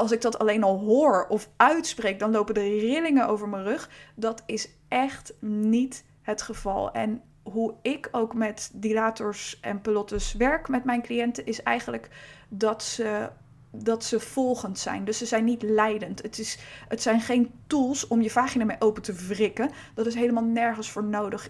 als 0.02 0.12
ik 0.12 0.22
dat 0.22 0.40
alleen 0.40 0.64
al 0.64 0.80
hoor 0.80 1.26
of 1.30 1.50
uitspreek, 1.58 2.20
dan 2.20 2.32
lopen 2.32 2.54
de 2.54 2.80
rillingen 2.80 3.28
over 3.28 3.50
mijn 3.50 3.64
rug. 3.64 3.90
Dat 4.16 4.44
is 4.46 4.70
echt 4.88 5.34
niet 5.40 6.06
het 6.22 6.42
geval. 6.42 6.92
En 6.92 7.22
hoe 7.44 7.74
ik 7.82 8.10
ook 8.12 8.34
met 8.34 8.72
dilators 8.74 9.60
en 9.60 9.82
pelottes 9.82 10.34
werk 10.34 10.68
met 10.68 10.84
mijn 10.84 11.02
cliënten, 11.02 11.46
is 11.46 11.64
eigenlijk 11.64 12.10
dat 12.50 12.84
ze, 12.84 13.30
dat 13.72 14.04
ze 14.04 14.20
volgend 14.20 14.80
zijn. 14.80 15.06
Dus 15.06 15.18
ze 15.18 15.26
zijn 15.26 15.44
niet 15.44 15.62
leidend. 15.62 16.22
Het, 16.22 16.40
is, 16.40 16.58
het 16.88 17.02
zijn 17.02 17.22
geen 17.22 17.52
tools 17.68 18.08
om 18.08 18.22
je 18.22 18.32
vagina 18.32 18.66
mee 18.66 18.76
open 18.80 19.02
te 19.02 19.14
wrikken. 19.14 19.72
Dat 19.96 20.06
is 20.06 20.16
helemaal 20.16 20.44
nergens 20.44 20.92
voor 20.92 21.04
nodig. 21.04 21.50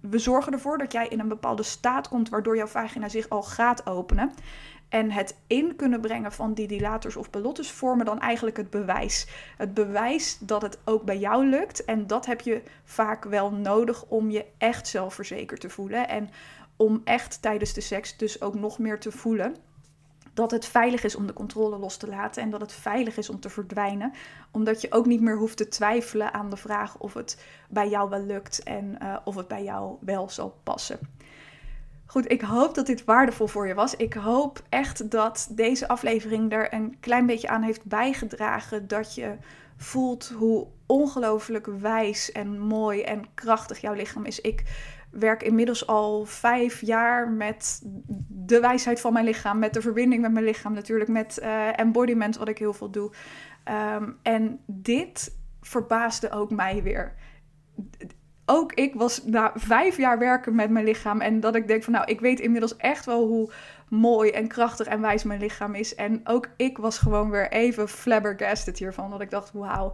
We 0.00 0.18
zorgen 0.18 0.52
ervoor 0.52 0.78
dat 0.78 0.92
jij 0.92 1.08
in 1.08 1.20
een 1.20 1.28
bepaalde 1.28 1.62
staat 1.62 2.08
komt 2.08 2.28
waardoor 2.28 2.56
jouw 2.56 2.66
vagina 2.66 3.08
zich 3.08 3.28
al 3.28 3.42
gaat 3.42 3.86
openen. 3.86 4.32
En 4.88 5.10
het 5.10 5.36
in 5.46 5.76
kunnen 5.76 6.00
brengen 6.00 6.32
van 6.32 6.54
die 6.54 6.66
dilators 6.66 7.16
of 7.16 7.30
pelottes 7.30 7.70
vormen 7.70 8.06
dan 8.06 8.20
eigenlijk 8.20 8.56
het 8.56 8.70
bewijs. 8.70 9.26
Het 9.56 9.74
bewijs 9.74 10.38
dat 10.38 10.62
het 10.62 10.78
ook 10.84 11.02
bij 11.04 11.18
jou 11.18 11.46
lukt. 11.46 11.84
En 11.84 12.06
dat 12.06 12.26
heb 12.26 12.40
je 12.40 12.62
vaak 12.84 13.24
wel 13.24 13.50
nodig 13.50 14.04
om 14.04 14.30
je 14.30 14.44
echt 14.58 14.88
zelfverzekerd 14.88 15.60
te 15.60 15.70
voelen. 15.70 16.08
En 16.08 16.30
om 16.76 17.00
echt 17.04 17.42
tijdens 17.42 17.72
de 17.72 17.80
seks 17.80 18.16
dus 18.16 18.42
ook 18.42 18.54
nog 18.54 18.78
meer 18.78 19.00
te 19.00 19.10
voelen 19.10 19.56
dat 20.34 20.50
het 20.50 20.66
veilig 20.66 21.04
is 21.04 21.16
om 21.16 21.26
de 21.26 21.32
controle 21.32 21.78
los 21.78 21.96
te 21.96 22.08
laten 22.08 22.42
en 22.42 22.50
dat 22.50 22.60
het 22.60 22.72
veilig 22.72 23.16
is 23.16 23.30
om 23.30 23.40
te 23.40 23.50
verdwijnen. 23.50 24.12
Omdat 24.50 24.80
je 24.80 24.92
ook 24.92 25.06
niet 25.06 25.20
meer 25.20 25.36
hoeft 25.36 25.56
te 25.56 25.68
twijfelen 25.68 26.32
aan 26.32 26.50
de 26.50 26.56
vraag 26.56 26.98
of 26.98 27.14
het 27.14 27.44
bij 27.68 27.88
jou 27.88 28.10
wel 28.10 28.22
lukt 28.22 28.62
en 28.62 28.98
uh, 29.02 29.16
of 29.24 29.34
het 29.34 29.48
bij 29.48 29.64
jou 29.64 29.96
wel 30.00 30.28
zal 30.28 30.58
passen. 30.62 30.98
Goed, 32.06 32.30
ik 32.30 32.40
hoop 32.40 32.74
dat 32.74 32.86
dit 32.86 33.04
waardevol 33.04 33.46
voor 33.46 33.66
je 33.66 33.74
was. 33.74 33.96
Ik 33.96 34.14
hoop 34.14 34.62
echt 34.68 35.10
dat 35.10 35.48
deze 35.50 35.88
aflevering 35.88 36.52
er 36.52 36.74
een 36.74 36.96
klein 37.00 37.26
beetje 37.26 37.48
aan 37.48 37.62
heeft 37.62 37.84
bijgedragen. 37.84 38.88
Dat 38.88 39.14
je 39.14 39.36
voelt 39.76 40.32
hoe 40.36 40.66
ongelooflijk 40.86 41.66
wijs 41.66 42.32
en 42.32 42.58
mooi 42.58 43.02
en 43.02 43.34
krachtig 43.34 43.80
jouw 43.80 43.92
lichaam 43.92 44.24
is. 44.24 44.40
Ik 44.40 44.62
werk 45.10 45.42
inmiddels 45.42 45.86
al 45.86 46.24
vijf 46.24 46.80
jaar 46.80 47.30
met 47.30 47.82
de 48.28 48.60
wijsheid 48.60 49.00
van 49.00 49.12
mijn 49.12 49.24
lichaam, 49.24 49.58
met 49.58 49.74
de 49.74 49.80
verbinding 49.80 50.22
met 50.22 50.32
mijn 50.32 50.44
lichaam, 50.44 50.72
natuurlijk 50.72 51.10
met 51.10 51.38
uh, 51.42 51.78
embodiment, 51.78 52.36
wat 52.36 52.48
ik 52.48 52.58
heel 52.58 52.72
veel 52.72 52.90
doe. 52.90 53.10
Um, 53.96 54.18
en 54.22 54.60
dit 54.66 55.36
verbaasde 55.60 56.30
ook 56.30 56.50
mij 56.50 56.82
weer 56.82 57.14
ook 58.50 58.72
ik 58.72 58.94
was 58.94 59.24
na 59.24 59.52
vijf 59.54 59.96
jaar 59.96 60.18
werken 60.18 60.54
met 60.54 60.70
mijn 60.70 60.84
lichaam. 60.84 61.20
En 61.20 61.40
dat 61.40 61.54
ik 61.54 61.68
denk 61.68 61.82
van 61.82 61.92
nou, 61.92 62.04
ik 62.06 62.20
weet 62.20 62.40
inmiddels 62.40 62.76
echt 62.76 63.04
wel 63.04 63.26
hoe 63.26 63.52
mooi 63.88 64.30
en 64.30 64.48
krachtig 64.48 64.86
en 64.86 65.00
wijs 65.00 65.22
mijn 65.22 65.40
lichaam 65.40 65.74
is. 65.74 65.94
En 65.94 66.20
ook 66.24 66.48
ik 66.56 66.78
was 66.78 66.98
gewoon 66.98 67.30
weer 67.30 67.50
even 67.50 67.88
flabbergasted 67.88 68.78
hiervan. 68.78 69.10
Dat 69.10 69.20
ik 69.20 69.30
dacht, 69.30 69.52
wauw, 69.52 69.92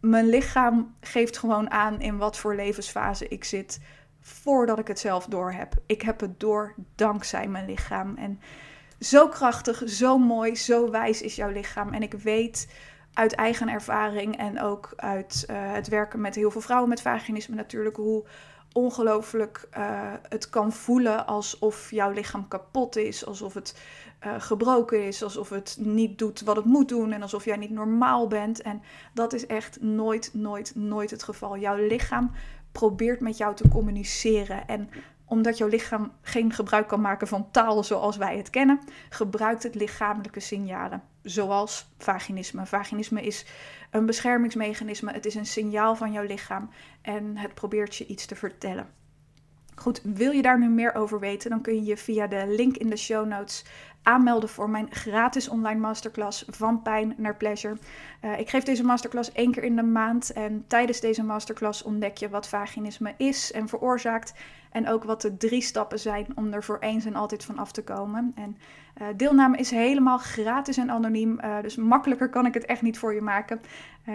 mijn 0.00 0.28
lichaam 0.28 0.94
geeft 1.00 1.38
gewoon 1.38 1.70
aan 1.70 2.00
in 2.00 2.16
wat 2.16 2.38
voor 2.38 2.54
levensfase 2.54 3.28
ik 3.28 3.44
zit. 3.44 3.80
Voordat 4.24 4.78
ik 4.78 4.88
het 4.88 4.98
zelf 4.98 5.26
door 5.26 5.52
heb. 5.52 5.74
Ik 5.86 6.02
heb 6.02 6.20
het 6.20 6.40
door 6.40 6.74
dankzij 6.94 7.48
mijn 7.48 7.66
lichaam. 7.66 8.16
En 8.16 8.40
zo 9.00 9.28
krachtig, 9.28 9.82
zo 9.86 10.18
mooi, 10.18 10.56
zo 10.56 10.90
wijs 10.90 11.22
is 11.22 11.36
jouw 11.36 11.50
lichaam. 11.50 11.92
En 11.92 12.02
ik 12.02 12.12
weet 12.12 12.68
uit 13.12 13.34
eigen 13.34 13.68
ervaring 13.68 14.36
en 14.38 14.60
ook 14.60 14.92
uit 14.96 15.46
uh, 15.50 15.56
het 15.72 15.88
werken 15.88 16.20
met 16.20 16.34
heel 16.34 16.50
veel 16.50 16.60
vrouwen 16.60 16.88
met 16.88 17.02
vaginisme 17.02 17.54
natuurlijk 17.54 17.96
hoe 17.96 18.24
ongelooflijk 18.72 19.68
uh, 19.78 20.12
het 20.28 20.50
kan 20.50 20.72
voelen 20.72 21.26
alsof 21.26 21.90
jouw 21.90 22.10
lichaam 22.10 22.48
kapot 22.48 22.96
is, 22.96 23.26
alsof 23.26 23.54
het 23.54 23.74
uh, 24.26 24.34
gebroken 24.38 25.06
is, 25.06 25.22
alsof 25.22 25.48
het 25.48 25.76
niet 25.80 26.18
doet 26.18 26.40
wat 26.40 26.56
het 26.56 26.64
moet 26.64 26.88
doen 26.88 27.12
en 27.12 27.22
alsof 27.22 27.44
jij 27.44 27.56
niet 27.56 27.70
normaal 27.70 28.26
bent. 28.26 28.62
En 28.62 28.82
dat 29.14 29.32
is 29.32 29.46
echt 29.46 29.80
nooit, 29.80 30.30
nooit, 30.34 30.72
nooit 30.74 31.10
het 31.10 31.22
geval. 31.22 31.58
Jouw 31.58 31.86
lichaam 31.86 32.30
probeert 32.72 33.20
met 33.20 33.36
jou 33.36 33.54
te 33.54 33.68
communiceren 33.68 34.66
en 34.66 34.90
omdat 35.24 35.58
jouw 35.58 35.68
lichaam 35.68 36.12
geen 36.20 36.52
gebruik 36.52 36.88
kan 36.88 37.00
maken 37.00 37.28
van 37.28 37.50
taal 37.50 37.84
zoals 37.84 38.16
wij 38.16 38.36
het 38.36 38.50
kennen, 38.50 38.80
gebruikt 39.08 39.62
het 39.62 39.74
lichamelijke 39.74 40.40
signalen, 40.40 41.02
zoals 41.22 41.86
vaginisme. 41.98 42.66
Vaginisme 42.66 43.22
is 43.22 43.46
een 43.90 44.06
beschermingsmechanisme, 44.06 45.12
het 45.12 45.26
is 45.26 45.34
een 45.34 45.46
signaal 45.46 45.96
van 45.96 46.12
jouw 46.12 46.24
lichaam 46.24 46.70
en 47.02 47.36
het 47.36 47.54
probeert 47.54 47.96
je 47.96 48.06
iets 48.06 48.26
te 48.26 48.34
vertellen. 48.34 48.86
Goed, 49.74 50.00
wil 50.02 50.30
je 50.30 50.42
daar 50.42 50.58
nu 50.58 50.68
meer 50.68 50.94
over 50.94 51.20
weten, 51.20 51.50
dan 51.50 51.60
kun 51.60 51.74
je 51.74 51.84
je 51.84 51.96
via 51.96 52.26
de 52.26 52.44
link 52.48 52.76
in 52.76 52.90
de 52.90 52.96
show 52.96 53.26
notes 53.26 53.64
aanmelden 54.02 54.48
voor 54.48 54.70
mijn 54.70 54.86
gratis 54.90 55.48
online 55.48 55.80
masterclass 55.80 56.44
van 56.48 56.82
pijn 56.82 57.14
naar 57.16 57.36
pleasure. 57.36 57.76
Uh, 58.24 58.38
ik 58.38 58.50
geef 58.50 58.62
deze 58.62 58.84
masterclass 58.84 59.32
één 59.32 59.52
keer 59.52 59.64
in 59.64 59.76
de 59.76 59.82
maand 59.82 60.32
en 60.32 60.64
tijdens 60.66 61.00
deze 61.00 61.22
masterclass 61.22 61.82
ontdek 61.82 62.16
je 62.16 62.28
wat 62.28 62.48
vaginisme 62.48 63.14
is 63.16 63.52
en 63.52 63.68
veroorzaakt 63.68 64.32
en 64.72 64.88
ook 64.88 65.04
wat 65.04 65.20
de 65.20 65.36
drie 65.36 65.62
stappen 65.62 65.98
zijn 65.98 66.26
om 66.34 66.52
er 66.52 66.64
voor 66.64 66.78
eens 66.80 67.04
en 67.04 67.14
altijd 67.14 67.44
van 67.44 67.58
af 67.58 67.72
te 67.72 67.84
komen. 67.84 68.32
En 68.34 68.56
uh, 69.00 69.06
deelname 69.16 69.56
is 69.56 69.70
helemaal 69.70 70.18
gratis 70.18 70.76
en 70.76 70.90
anoniem, 70.90 71.38
uh, 71.44 71.60
dus 71.62 71.76
makkelijker 71.76 72.28
kan 72.28 72.46
ik 72.46 72.54
het 72.54 72.64
echt 72.64 72.82
niet 72.82 72.98
voor 72.98 73.14
je 73.14 73.20
maken. 73.20 73.60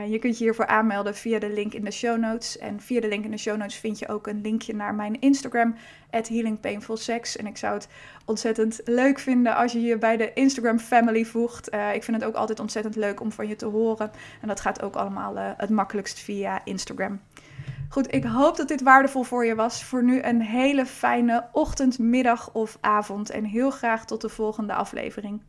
Je 0.07 0.19
kunt 0.19 0.37
je 0.37 0.43
hiervoor 0.43 0.67
aanmelden 0.67 1.15
via 1.15 1.39
de 1.39 1.49
link 1.49 1.73
in 1.73 1.83
de 1.83 1.91
show 1.91 2.17
notes. 2.17 2.57
En 2.57 2.79
via 2.79 3.01
de 3.01 3.07
link 3.07 3.25
in 3.25 3.31
de 3.31 3.37
show 3.37 3.57
notes 3.57 3.75
vind 3.75 3.99
je 3.99 4.07
ook 4.07 4.27
een 4.27 4.41
linkje 4.41 4.75
naar 4.75 4.95
mijn 4.95 5.19
Instagram, 5.19 5.75
healingpainfulsex. 6.09 7.35
En 7.35 7.47
ik 7.47 7.57
zou 7.57 7.73
het 7.73 7.87
ontzettend 8.25 8.81
leuk 8.85 9.19
vinden 9.19 9.55
als 9.55 9.71
je 9.71 9.81
je 9.81 9.97
bij 9.97 10.17
de 10.17 10.33
Instagram 10.33 10.79
family 10.79 11.25
voegt. 11.25 11.67
ik 11.93 12.03
vind 12.03 12.17
het 12.17 12.25
ook 12.25 12.35
altijd 12.35 12.59
ontzettend 12.59 12.95
leuk 12.95 13.19
om 13.19 13.31
van 13.31 13.47
je 13.47 13.55
te 13.55 13.65
En 14.41 14.47
dat 14.47 14.60
gaat 14.60 14.81
ook 14.81 14.95
allemaal 14.95 15.36
het 15.38 15.69
makkelijkst 15.69 16.19
via 16.19 16.62
Instagram. 16.63 17.19
Goed, 17.89 18.13
ik 18.13 18.23
hoop 18.23 18.57
dat 18.57 18.67
dit 18.67 18.81
waardevol 18.81 19.23
voor 19.23 19.45
je 19.45 19.55
was. 19.55 19.83
Voor 19.83 20.03
nu 20.03 20.21
een 20.21 20.41
hele 20.41 20.86
fijne 20.86 21.47
ochtend, 21.51 21.99
middag 21.99 22.53
of 22.53 22.77
avond. 22.81 23.29
En 23.29 23.43
heel 23.43 23.71
graag 23.71 24.05
tot 24.05 24.21
de 24.21 24.29
volgende 24.29 24.73
aflevering. 24.73 25.41